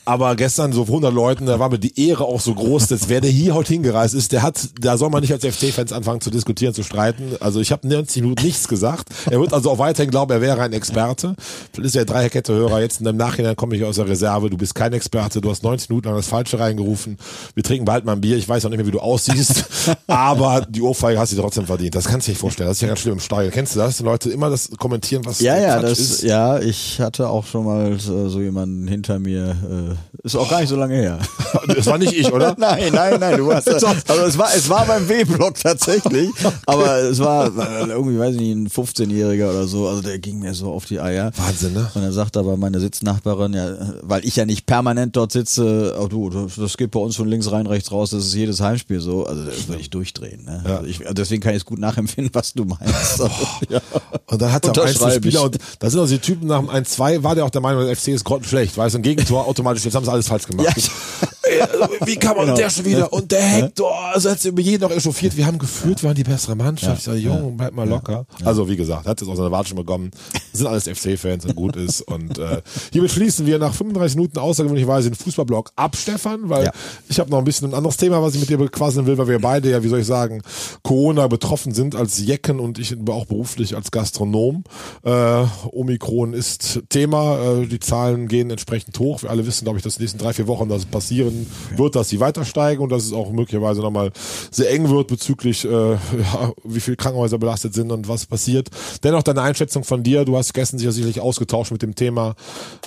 [0.05, 3.09] Aber gestern so vor 100 Leuten, da war mir die Ehre auch so groß, dass
[3.09, 6.21] wer der hier heute hingereist ist, der hat, da soll man nicht als FC-Fans anfangen
[6.21, 7.35] zu diskutieren, zu streiten.
[7.39, 9.09] Also ich habe 90 Minuten nichts gesagt.
[9.31, 11.35] Er wird also auch weiterhin glauben, er wäre ein Experte.
[11.71, 12.81] Vielleicht ist er Dreierkette-Hörer.
[12.81, 14.49] Jetzt im Nachhinein komme ich aus der Reserve.
[14.49, 15.39] Du bist kein Experte.
[15.39, 17.17] Du hast 90 Minuten lang das Falsche reingerufen.
[17.53, 18.35] Wir trinken bald mal ein Bier.
[18.35, 19.63] Ich weiß auch nicht mehr, wie du aussiehst.
[20.07, 21.95] aber die Ohrfeige hast du trotzdem verdient.
[21.95, 22.67] Das kannst du dir nicht vorstellen.
[22.67, 23.53] Das ist ja ganz schlimm im Stadion.
[23.53, 23.95] Kennst du das?
[23.95, 26.23] Die Leute immer das kommentieren, was Ja, ja, das, ist.
[26.23, 29.55] ja, ich hatte auch schon mal so, jemanden hinter mir,
[29.95, 31.19] äh, ist auch gar nicht so lange her.
[31.67, 32.55] Das war nicht ich, oder?
[32.57, 33.87] Nein, nein, nein, du warst, also
[34.25, 36.29] es war, es war beim W-Block tatsächlich,
[36.65, 38.69] aber es war äh, irgendwie, weiß ich nicht, ein
[39.11, 41.31] 14-Jähriger oder so, also der ging mir so auf die Eier.
[41.35, 41.89] Wahnsinn, ne?
[41.93, 46.07] Und dann sagt aber meine Sitznachbarin, ja, weil ich ja nicht permanent dort sitze, oh
[46.07, 49.25] du, das, geht bei uns von links rein, rechts raus, das ist jedes Heimspiel so,
[49.25, 50.45] also das würde ich durchdrehen.
[50.45, 50.63] Ne?
[50.65, 50.77] Ja.
[50.77, 53.21] Also ich, deswegen kann ich es gut nachempfinden, was du meinst.
[53.21, 53.29] Also,
[53.69, 53.81] ja.
[54.27, 55.45] Und dann hat er Einzelspieler ich.
[55.45, 57.95] und da sind also die Typen nach dem 1-2, war der auch der Meinung, der
[57.95, 60.75] FC ist grottenschlecht, weil es ein Gegentor automatisch, jetzt haben sie alles falsch gemacht.
[60.75, 60.83] Ja.
[61.59, 62.57] Also, Wie kann man Genau.
[62.57, 65.35] der schon wieder und der Hector, also hat sich über jeden noch echauffiert.
[65.37, 66.99] Wir haben gefühlt, wir waren die bessere Mannschaft.
[66.99, 68.25] Ich sage, Junge, bleib mal locker.
[68.43, 70.11] Also wie gesagt, hat jetzt auch seine Watschen bekommen.
[70.53, 72.01] Sind alles FC-Fans und gut ist.
[72.01, 76.71] Und äh, hiermit schließen wir nach 35 Minuten außergewöhnlicherweise den Fußballblog ab, Stefan, weil Ja.
[77.09, 79.27] ich habe noch ein bisschen ein anderes Thema, was ich mit dir bequasseln will, weil
[79.27, 80.41] wir beide ja, wie soll ich sagen,
[80.83, 84.63] Corona betroffen sind als Jecken und ich auch beruflich als Gastronom.
[85.03, 87.61] Äh, Omikron ist Thema.
[87.61, 89.21] Äh, die Zahlen gehen entsprechend hoch.
[89.23, 91.40] Wir alle wissen, glaube ich, dass in den nächsten drei, vier Wochen das passieren
[91.75, 94.11] wird, dass sie weiter steigen und dass es auch möglicherweise nochmal
[94.49, 98.69] sehr eng wird bezüglich, äh, ja, wie viele Krankenhäuser belastet sind und was passiert.
[99.03, 100.25] Dennoch deine Einschätzung von dir.
[100.25, 102.35] Du hast gestern sicher sicherlich ausgetauscht mit dem Thema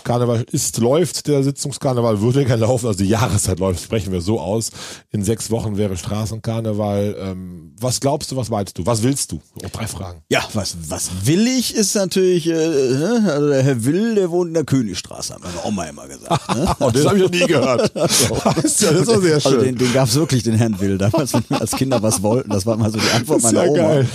[0.04, 4.40] Karneval ist, läuft, der Sitzungskarneval würde gerne laufen, also die Jahreszeit läuft, sprechen wir so
[4.40, 4.70] aus.
[5.10, 7.16] In sechs Wochen wäre Straßenkarneval.
[7.18, 8.86] Ähm, was glaubst du, was meinst du?
[8.86, 9.40] Was willst du?
[9.62, 10.22] Oh, drei Fragen.
[10.30, 13.24] Ja, was, was will ich, ist natürlich, äh, ne?
[13.26, 16.54] also der Herr Will, der wohnt in der Königstraße, hat meine Oma immer gesagt.
[16.54, 16.74] Ne?
[16.80, 17.92] Oh, das habe ich noch nie gehört.
[18.62, 19.60] ist ja, das war sehr Also schön.
[19.64, 22.50] den, den gab es wirklich, den Herrn Will, damals, wenn wir als Kinder was wollten.
[22.50, 23.94] Das war mal so die Antwort Das ist meiner ja Oma.
[23.94, 24.08] geil.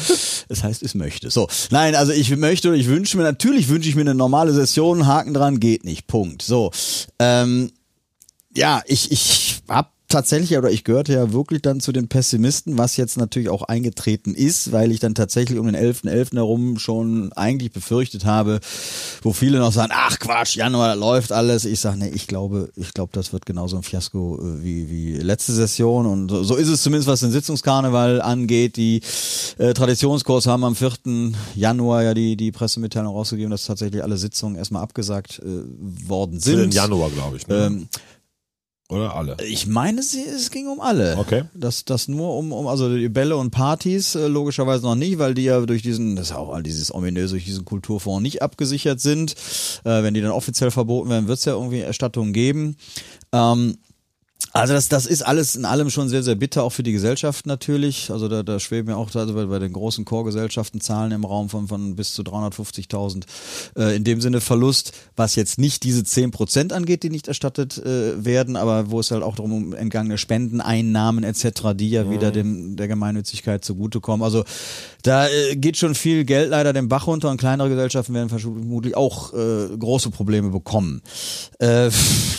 [0.49, 1.29] Das heißt, ich möchte.
[1.29, 5.05] So, nein, also ich möchte, ich wünsche mir, natürlich wünsche ich mir eine normale Session,
[5.07, 6.41] Haken dran, geht nicht, Punkt.
[6.41, 6.71] So,
[7.19, 7.71] ähm,
[8.55, 12.97] ja, ich, ich hab tatsächlich, oder ich gehörte ja wirklich dann zu den Pessimisten, was
[12.97, 16.35] jetzt natürlich auch eingetreten ist, weil ich dann tatsächlich um den 11.11.
[16.35, 18.59] herum schon eigentlich befürchtet habe,
[19.21, 21.65] wo viele noch sagen, ach Quatsch, Januar läuft alles.
[21.65, 25.17] Ich sage, nee, ich glaube, ich glaube, das wird genauso ein Fiasko äh, wie, wie
[25.17, 28.77] letzte Session und so, so ist es zumindest, was den Sitzungskarneval angeht.
[28.77, 29.01] Die
[29.59, 31.33] äh, Traditionskurs haben am 4.
[31.55, 36.49] Januar ja die, die Pressemitteilung rausgegeben, dass tatsächlich alle Sitzungen erstmal abgesagt äh, worden Für
[36.49, 36.59] sind.
[36.59, 37.47] den Januar, glaube ich.
[37.47, 37.65] Ne?
[37.65, 37.87] Ähm,
[38.89, 39.37] Oder alle?
[39.45, 41.15] ich meine, sie, es ging um alle.
[41.19, 41.43] Okay.
[41.53, 45.35] Das, das nur um, um, also die Bälle und Partys äh, logischerweise noch nicht, weil
[45.35, 48.99] die ja durch diesen, das ist auch all dieses ominöse, durch diesen Kulturfonds nicht abgesichert
[48.99, 49.35] sind.
[49.83, 52.77] Äh, wenn die dann offiziell verboten werden, wird es ja irgendwie Erstattungen geben.
[53.31, 53.77] Ähm,
[54.51, 57.45] also das, das ist alles in allem schon sehr, sehr bitter, auch für die Gesellschaft
[57.45, 58.09] natürlich.
[58.09, 61.49] Also da, da schweben ja auch also bei, bei den großen Chorgesellschaften Zahlen im Raum
[61.49, 63.25] von, von bis zu 350.000.
[63.77, 68.25] Äh, in dem Sinne Verlust, was jetzt nicht diese 10% angeht, die nicht erstattet äh,
[68.25, 72.75] werden, aber wo es halt auch darum um entgangene Spendeneinnahmen etc., die ja wieder dem
[72.75, 74.23] der Gemeinnützigkeit zugutekommen.
[74.23, 74.45] Also
[75.03, 78.95] da äh, geht schon viel Geld leider den Bach runter und kleinere Gesellschaften werden vermutlich
[78.97, 81.01] auch äh, große Probleme bekommen.
[81.59, 81.89] Äh,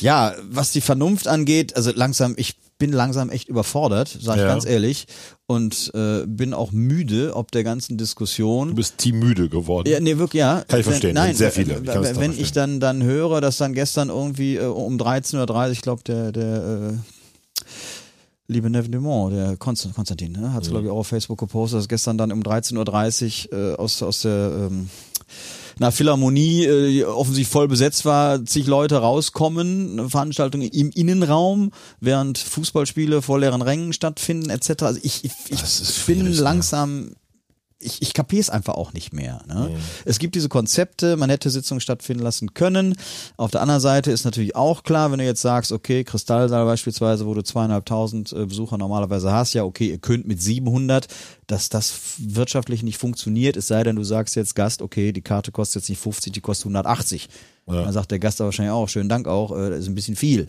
[0.01, 4.53] ja, was die Vernunft angeht, also langsam, ich bin langsam echt überfordert, sage ich Ja.
[4.53, 5.05] ganz ehrlich,
[5.47, 8.69] und äh, bin auch müde ob der ganzen Diskussion.
[8.69, 9.87] Du bist teammüde geworden.
[9.91, 10.63] Ja, nee, wirklich, ja.
[10.67, 11.75] Kann ich Wenn- verstehen, Nein, sehr viele.
[11.75, 12.35] Ich wenn- verstehen.
[12.39, 15.37] ich dann, dann höre, dass dann gestern irgendwie äh, um 13.30
[15.67, 16.97] Uhr, ich glaube, der, der äh,
[18.51, 21.79] liebe Nevin Dumont, der Konst Konstantin, ne, hat es, glaube ich, auch auf Facebook gepostet,
[21.79, 24.91] dass gestern dann um 13.30 Uhr äh, aus, aus der ähm,
[25.79, 31.71] na, Philharmonie äh, offensichtlich voll besetzt war, zig Leute rauskommen, eine Veranstaltung im Innenraum,
[32.01, 34.83] während Fußballspiele vor leeren Rängen stattfinden, etc.
[34.83, 36.31] Also ich, ich, ich bin ne?
[36.31, 37.13] langsam
[37.83, 39.43] ich, ich kapiere es einfach auch nicht mehr.
[39.47, 39.71] Ne?
[39.71, 39.77] Mhm.
[40.05, 42.95] Es gibt diese Konzepte, man hätte Sitzungen stattfinden lassen können.
[43.37, 47.27] Auf der anderen Seite ist natürlich auch klar, wenn du jetzt sagst, okay, Kristallsaal beispielsweise,
[47.27, 51.09] wo du zweieinhalbtausend äh, Besucher normalerweise hast, ja, okay, ihr könnt mit 700,
[51.47, 55.51] dass das wirtschaftlich nicht funktioniert, es sei denn, du sagst jetzt Gast, okay, die Karte
[55.51, 57.29] kostet jetzt nicht 50, die kostet 180.
[57.67, 60.17] Dann sagt der Gast aber wahrscheinlich auch, schönen Dank auch, äh, das ist ein bisschen
[60.17, 60.49] viel.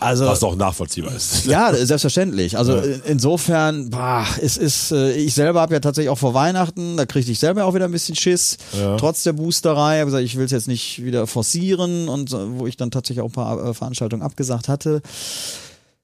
[0.00, 1.44] Also, Was auch nachvollziehbar ist.
[1.46, 2.56] ja, selbstverständlich.
[2.58, 6.96] Also in- insofern, bah, es ist, äh, ich selber habe ja tatsächlich auch vor Weihnachten,
[6.96, 8.96] da kriegte ich selber auch wieder ein bisschen Schiss, Ja.
[8.96, 12.66] trotz der Boosterei, habe gesagt, ich will es jetzt nicht wieder forcieren und so, wo
[12.66, 15.02] ich dann tatsächlich auch ein paar äh, Veranstaltungen abgesagt hatte.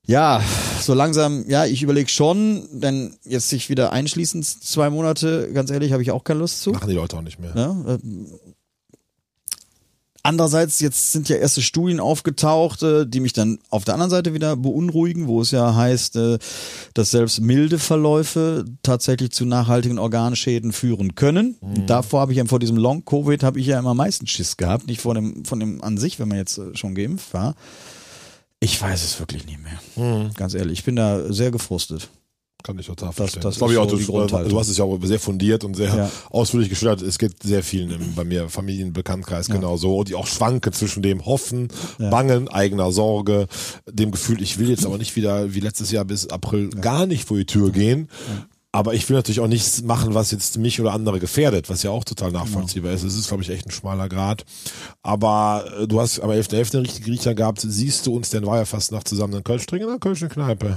[0.09, 0.41] Ja,
[0.81, 5.91] so langsam, ja, ich überlege schon, denn jetzt sich wieder einschließen, zwei Monate, ganz ehrlich,
[5.93, 6.71] habe ich auch keine Lust zu.
[6.71, 7.51] Machen die Leute auch nicht mehr.
[7.57, 8.27] Ja, ähm,
[10.27, 14.35] Andererseits, jetzt sind ja erste Studien aufgetaucht, äh, die mich dann auf der anderen Seite
[14.35, 16.39] wieder beunruhigen, wo es ja heißt, äh,
[16.95, 21.57] dass selbst milde Verläufe tatsächlich zu nachhaltigen Organschäden führen können.
[21.61, 24.57] Und Davor habe ich ja vor diesem Long-Covid habe ich ja immer am meisten Schiss
[24.57, 27.55] gehabt, nicht vor dem, von dem an sich, wenn man jetzt äh, schon geimpft war.
[28.59, 30.31] Ich weiß es wirklich nicht mehr.
[30.35, 32.09] Ganz ehrlich, ich bin da sehr gefrustet.
[32.67, 33.43] Kann ich total verstehen.
[33.43, 34.51] das glaub ich ist auch, so du, die Grundhaltung.
[34.51, 36.11] du hast es ja auch sehr fundiert und sehr Ja.
[36.31, 37.01] ausführlich geschildert.
[37.03, 41.69] Es geht sehr vielen im, bei mir, Familienbekanntkreis genauso, die auch schwanken zwischen dem Hoffen,
[41.99, 43.47] Bangen, eigener Sorge,
[43.89, 47.29] dem Gefühl, ich will jetzt aber nicht wieder wie letztes Jahr bis April gar nicht
[47.29, 48.09] vor die Tür gehen.
[48.73, 51.91] Aber ich will natürlich auch nichts machen, was jetzt mich oder andere gefährdet, was ja
[51.93, 53.05] auch total nachvollziehbar ist.
[53.05, 54.45] Es ist, glaube ich, echt ein schmaler Grad.
[55.03, 56.75] Aber äh, du hast am 11.11.
[56.75, 57.61] einen richtigen Riecher gehabt.
[57.67, 60.77] Siehst du uns denn war ja fast noch zusammen in Köln trinken oder Kölschen Kneipe?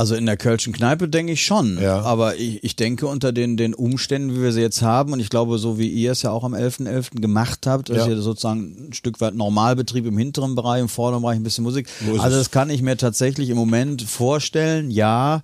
[0.00, 1.78] Also in der Kölschen Kneipe denke ich schon.
[1.78, 2.00] Ja.
[2.00, 5.28] Aber ich, ich denke unter den, den Umständen, wie wir sie jetzt haben, und ich
[5.28, 7.20] glaube, so wie ihr es ja auch am 11.11.
[7.20, 8.08] gemacht habt, dass Ja.
[8.08, 11.86] ihr sozusagen ein Stück weit Normalbetrieb im hinteren Bereich, im vorderen Bereich ein bisschen Musik.
[12.18, 15.42] Also das kann ich mir tatsächlich im Moment vorstellen, ja.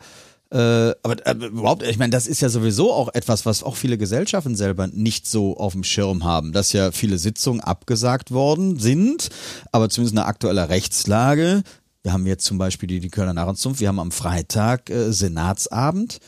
[0.50, 0.56] Äh,
[1.02, 4.54] aber äh, überhaupt, ich meine, das ist ja sowieso auch etwas, was auch viele Gesellschaften
[4.54, 9.28] selber nicht so auf dem Schirm haben, dass ja viele Sitzungen abgesagt worden sind,
[9.70, 11.62] aber zumindest eine aktuelle Rechtslage.
[12.06, 13.80] Wir haben jetzt zum Beispiel die, die Kölner Narrenzunft.
[13.80, 16.20] Wir haben am Freitag äh, Senatsabend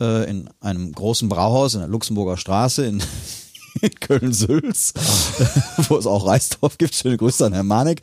[0.00, 3.02] äh, in einem großen Brauhaus in der Luxemburger Straße in,
[3.80, 4.94] in Köln-Sülz,
[5.88, 6.94] wo es auch Reisdorf gibt.
[6.94, 8.02] Schöne Grüße an Herrn Manek.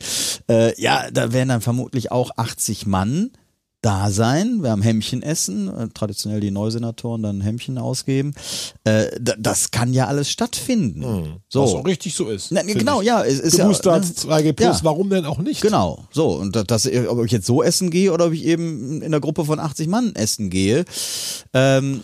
[0.50, 3.30] Äh, ja, da werden dann vermutlich auch 80 Mann
[3.84, 4.62] da sein.
[4.62, 8.34] Wir haben Hemmchen essen, äh, traditionell die Neusenatoren dann Hemmchen ausgeben.
[8.84, 11.40] Äh, da, das kann ja alles stattfinden.
[11.48, 11.62] So.
[11.62, 12.50] Was auch richtig so ist.
[12.50, 13.06] Na, genau, ich.
[13.06, 14.10] ja, es ist ja, Geboostert, ne?
[14.10, 14.84] 2G Plus, Ja.
[14.84, 15.60] warum denn auch nicht?
[15.60, 16.28] Genau, so.
[16.36, 19.44] Und das, ob ich jetzt so essen gehe oder ob ich eben in einer Gruppe
[19.44, 20.84] von 80 Mann essen gehe.
[21.52, 22.02] Ähm,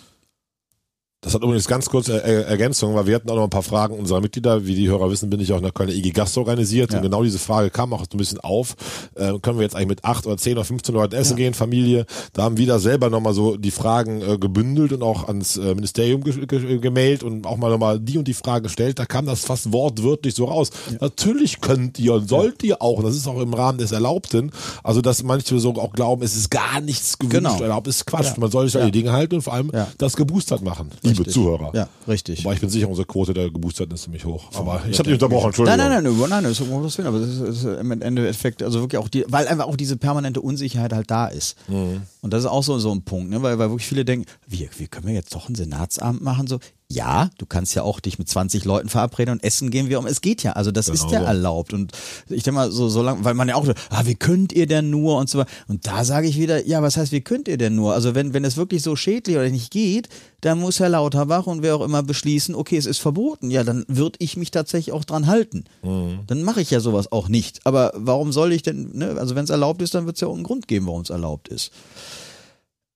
[1.22, 3.62] Das hat übrigens ganz kurz Er- Er- Ergänzung, weil wir hatten auch noch ein paar
[3.62, 4.64] Fragen unserer Mitglieder.
[4.64, 6.92] Wie die Hörer wissen, bin ich auch der Kölner IG Gast organisiert.
[6.92, 6.96] Ja.
[6.96, 8.74] Und genau diese Frage kam auch so ein bisschen auf.
[9.16, 12.06] Äh, können wir jetzt eigentlich mit acht oder zehn oder 15 Leuten essen gehen, Familie?
[12.32, 15.74] Da haben wir da selber nochmal so die Fragen äh, gebündelt und auch ans äh,
[15.74, 18.98] Ministerium ge ge gemailt und auch mal nochmal die und die Fragen gestellt.
[18.98, 20.70] Da kam das fast wortwörtlich so raus.
[21.02, 22.96] Natürlich könnt ihr und sollt ihr auch.
[22.96, 24.52] Und das ist auch im Rahmen des Erlaubten.
[24.82, 27.60] Also, dass manche so auch glauben, es ist gar nichts gewünscht Genau.
[27.62, 28.24] erlaubt, ist Quatsch.
[28.28, 28.34] Ja.
[28.38, 28.90] Man soll sich an Ja.
[28.90, 29.86] die Dinge halten und vor allem Ja.
[29.98, 31.34] das geboostert machen, liebe Richtig.
[31.34, 31.70] Zuhörer.
[31.74, 32.44] Ja, richtig.
[32.44, 34.50] Aber ich bin sicher, unsere Quote der Geboosterten ist ziemlich hoch.
[34.54, 35.78] Aber ich habe dich unterbrochen, Entschuldigung.
[35.78, 38.62] Nein, nein, nein, nein, nein, das ist um Gottes Willen, aber das ist, im Endeffekt,
[38.62, 41.56] also wirklich auch die, weil einfach auch diese permanente Unsicherheit halt da ist.
[41.68, 42.02] Mhm.
[42.20, 43.42] Und das ist auch so, so ein Punkt, ne?
[43.42, 46.46] weil, weil wirklich viele denken, wie, wie können wir jetzt doch einen Senatsabend machen?
[46.46, 46.58] So,
[46.92, 50.00] ja, du kannst ja auch dich mit 20 Leuten verabreden und essen gehen, wie auch
[50.00, 50.10] immer.
[50.10, 51.26] Es geht ja, also das ist Genau ja so.
[51.26, 51.72] erlaubt.
[51.72, 51.92] Und
[52.28, 54.66] ich denke mal, so, so lange, weil man ja auch, so, ah, wie könnt ihr
[54.66, 55.50] denn nur und so weiter.
[55.68, 57.94] Und da sage ich wieder, ja, was heißt, wie könnt ihr denn nur?
[57.94, 60.08] Also wenn, wenn es wirklich so schädlich oder nicht geht,
[60.40, 63.50] dann muss Herr Lauterbach und wer auch immer beschließen, okay, es ist verboten.
[63.52, 65.66] Ja, dann würde ich mich tatsächlich auch dran halten.
[65.84, 66.20] Mhm.
[66.26, 67.60] Dann mache ich ja sowas auch nicht.
[67.64, 69.14] Aber warum soll ich denn, ne?
[69.16, 71.10] also wenn es erlaubt ist, dann wird es ja auch einen Grund geben, warum es
[71.10, 71.70] erlaubt ist.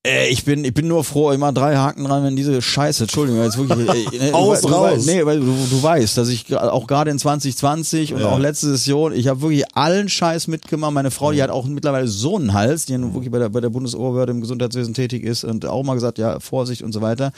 [0.06, 3.42] Äh, ich bin, ich bin nur froh, immer drei Haken dran, wenn diese Scheiße, Entschuldigung,
[3.42, 4.92] jetzt wirklich, äh, ne, Aus, du, raus.
[5.00, 8.26] weißt- Nee, weil du, du weißt, dass ich auch gerade in 2020 und Ja.
[8.28, 10.92] auch letzte Session, ich habe wirklich allen Scheiß mitgemacht.
[10.92, 13.62] Meine Frau, die hat auch mittlerweile so einen Hals, die nun wirklich bei der, bei
[13.62, 17.32] der Bundesoberbehörde im Gesundheitswesen tätig ist und auch mal gesagt, ja, Vorsicht und so weiter.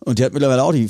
[0.00, 0.88] Und die hat mittlerweile auch die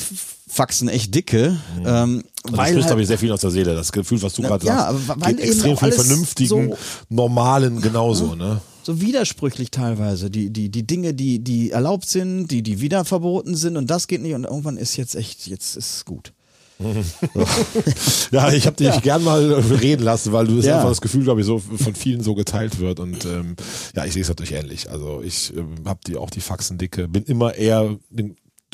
[0.49, 1.59] Faxen echt dicke.
[1.85, 3.75] Ähm, Also du weil sprichst, halt, glaube ich, sehr viel aus der Seele.
[3.75, 6.77] Das Gefühl, was du gerade ja, sagst, weil geht extrem viel vernünftigen, so-
[7.11, 8.35] normalen genauso.
[8.35, 8.61] Ne?
[8.85, 10.31] So widersprüchlich teilweise.
[10.31, 14.07] Die, die, die Dinge, die, die erlaubt sind, die, die wieder verboten sind und das
[14.09, 16.33] geht nicht und irgendwann ist jetzt echt, jetzt ist es gut.
[18.31, 20.77] Ja, ich habe dich gern mal reden lassen, weil du das Ja.
[20.77, 23.01] einfach das Gefühl, glaube ich, so von vielen so geteilt wird.
[23.01, 23.55] Und ähm,
[23.95, 24.91] ja, ich sehe es natürlich ähnlich.
[24.91, 27.97] Also ich ähm, habe die auch die Faxen dicke, bin immer eher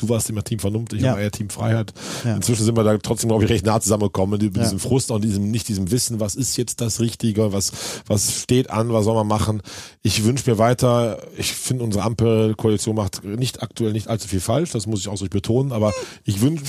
[0.01, 1.11] Du warst immer Team Vernunft, ich Ja.
[1.13, 1.93] war eher Team Freiheit.
[2.25, 2.35] Ja.
[2.35, 4.63] Inzwischen sind wir da trotzdem, glaube ich, recht nah zusammengekommen mit Ja.
[4.63, 7.71] diesem Frust und diesem, nicht diesem Wissen, was ist jetzt das Richtige, was,
[8.07, 9.61] was steht an, was soll man machen.
[10.01, 14.71] Ich wünsche mir weiter, ich finde, unsere Ampelkoalition macht nicht aktuell nicht allzu viel falsch,
[14.71, 15.93] das muss ich auch so betonen, aber
[16.25, 16.63] ich wünsche,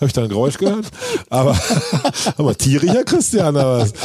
[0.00, 0.86] habe ich da ein Geräusch gehört?
[1.28, 1.58] Aber,
[2.36, 3.92] aber tieriger Christian, oder was?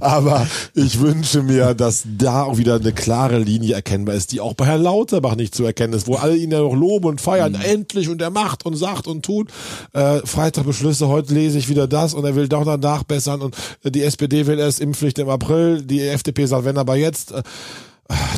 [0.00, 4.54] Aber ich wünsche mir, dass da auch wieder eine klare Linie erkennbar ist, die auch
[4.54, 7.54] bei Herrn Lauterbach nicht zu erkennen ist, wo alle ihn ja noch loben und feiern,
[7.54, 9.48] endlich und er macht und sagt und tut.
[9.92, 13.56] Äh, Freitag Beschlüsse, heute lese ich wieder das und er will doch danach bessern und
[13.84, 17.30] die SPD will erst Impfpflicht im April, die FDP sagt, wenn aber jetzt.
[17.32, 17.42] Äh,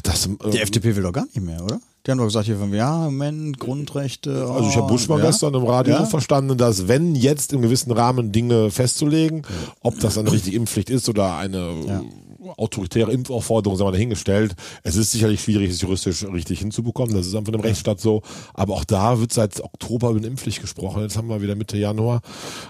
[0.02, 1.80] das, äh, Die FDP will doch gar nicht mehr, oder?
[2.06, 4.46] Die haben doch gesagt hier von, ja, Moment, Grundrechte.
[4.46, 5.26] Also ich habe oh, Buschmann ja.
[5.26, 6.04] gestern im Radio Ja?
[6.04, 9.42] verstanden, dass wenn jetzt im gewissen Rahmen Dinge festzulegen,
[9.80, 12.04] ob das eine richtige Impfpflicht ist oder eine
[12.56, 14.54] autoritäre Impfaufforderung, sagen wir dahingestellt.
[14.82, 17.14] Es ist sicherlich schwierig, es juristisch richtig hinzubekommen.
[17.14, 18.22] Das ist einfach im Rechtsstaat so.
[18.52, 21.02] Aber auch da wird seit Oktober über eine Impfpflicht gesprochen.
[21.02, 22.20] Jetzt haben wir wieder Mitte Januar.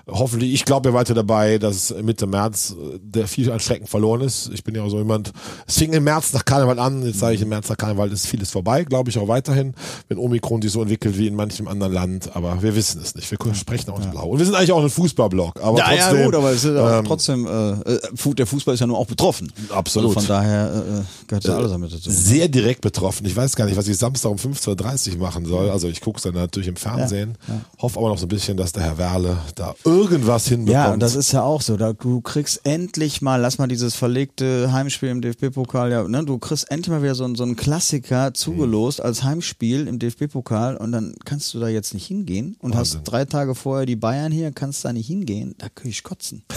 [0.09, 4.21] Hoffentlich, ich glaube ja weiter dabei, dass Mitte März äh, der viel an Strecken verloren
[4.21, 4.51] ist.
[4.53, 5.33] Ich bin ja auch so jemand,
[5.67, 8.27] es fing im März nach Karneval an, jetzt sage ich im März nach Karneval ist
[8.27, 9.75] vieles vorbei, glaube ich auch weiterhin,
[10.09, 12.35] wenn Omikron sich so entwickelt wie in manchem anderen Land.
[12.35, 13.31] Aber wir wissen es nicht.
[13.31, 14.29] Wir sprechen auch nicht blau.
[14.29, 15.61] Und wir sind eigentlich auch ein Fußballblog.
[15.61, 18.81] Aber Ja, trotzdem, ja, gut, aber es ist ähm, trotzdem, äh, äh, der Fußball ist
[18.81, 19.53] ja nur auch betroffen.
[19.71, 20.17] Absolut.
[20.17, 22.11] Also von daher äh, gehört ja alles damit dazu.
[22.11, 23.27] Sehr direkt betroffen.
[23.27, 25.71] Ich weiß gar nicht, was ich Samstag um 15.30 Uhr machen soll.
[25.71, 27.37] Also ich gucke es dann natürlich im Fernsehen.
[27.49, 27.61] Ja, ja.
[27.81, 30.73] Hoffe aber noch so ein bisschen, dass der Herr Werle da irgendwas hinbekommt.
[30.73, 31.77] Ja, und das ist ja auch so.
[31.77, 36.39] Da, du kriegst endlich mal, lass mal dieses verlegte Heimspiel im DFB-Pokal, ja, ne, du
[36.39, 41.15] kriegst endlich mal wieder so, so einen Klassiker zugelost als Heimspiel im DFB-Pokal und dann
[41.25, 43.01] kannst du da jetzt nicht hingehen und Wahnsinn.
[43.01, 45.55] hast drei Tage vorher die Bayern hier, kannst da nicht hingehen.
[45.59, 46.45] Da könnte ich kotzen.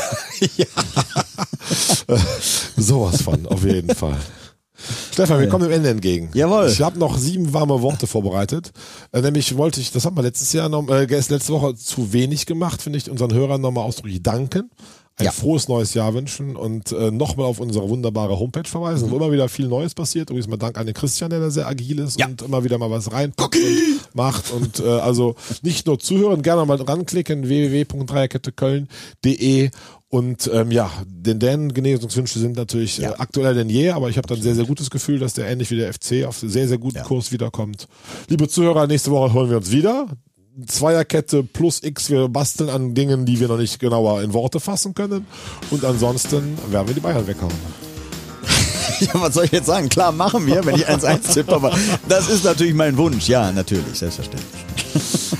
[2.77, 4.17] Sowas von, auf jeden Fall.
[5.11, 6.29] Stefan, wir kommen dem Ende entgegen.
[6.33, 6.67] Jawohl.
[6.69, 8.71] Ich habe noch sieben warme Worte vorbereitet.
[9.11, 12.45] Äh, nämlich wollte ich, das haben wir letztes Jahr noch, äh, letzte Woche zu wenig
[12.45, 14.69] gemacht, finde ich, unseren Hörern nochmal ausdrücklich danken.
[15.19, 15.31] Ein Ja.
[15.31, 19.49] frohes neues Jahr wünschen und äh, nochmal auf unsere wunderbare Homepage verweisen, wo immer wieder
[19.49, 20.29] viel Neues passiert.
[20.29, 22.27] Übrigens mal Dank an den Christian, der da sehr agil ist Ja.
[22.27, 24.51] und immer wieder mal was reinpackt und macht.
[24.51, 29.71] Und äh, also nicht nur zuhören, gerne mal ranklicken, www.dreierketteköln.de
[30.09, 34.27] und ähm, ja, den dänen Genesungswünsche sind natürlich äh, aktueller denn je, aber ich habe
[34.27, 37.03] dann sehr, sehr gutes Gefühl, dass der ähnlich wie der FC auf sehr, sehr guten
[37.03, 37.87] Kurs wiederkommt.
[38.29, 40.07] Liebe Zuhörer, nächste Woche holen wir uns wieder.
[40.65, 44.93] Zweierkette plus X, wir basteln an Dingen, die wir noch nicht genauer in Worte fassen
[44.95, 45.27] können.
[45.71, 47.86] Und ansonsten werden wir die Bayern weghauen.
[49.13, 49.89] ja, was soll ich jetzt sagen?
[49.89, 51.71] Klar, machen wir, wenn ich 1-1 tippe, aber
[52.07, 53.27] das ist natürlich mein Wunsch.
[53.27, 54.47] Ja, natürlich, selbstverständlich.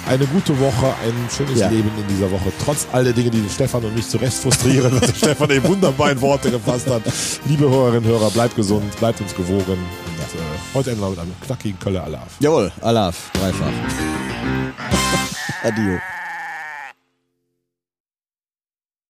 [0.08, 1.70] Eine gute Woche, ein schönes Ja.
[1.70, 2.52] Leben in dieser Woche.
[2.64, 5.68] Trotz all der Dinge, die den Stefan und mich zu Recht frustrieren, dass Stefan eben
[5.68, 7.02] wunderbar in Worte gefasst hat.
[7.46, 9.60] Liebe Hörerinnen und Hörer, bleibt gesund, bleibt uns gewogen.
[9.72, 10.44] Und äh,
[10.74, 12.28] heute enden wir mit einem knackigen Kölle Alaf.
[12.40, 13.72] Jawohl, Alaf, dreifach.
[15.64, 15.98] Adio.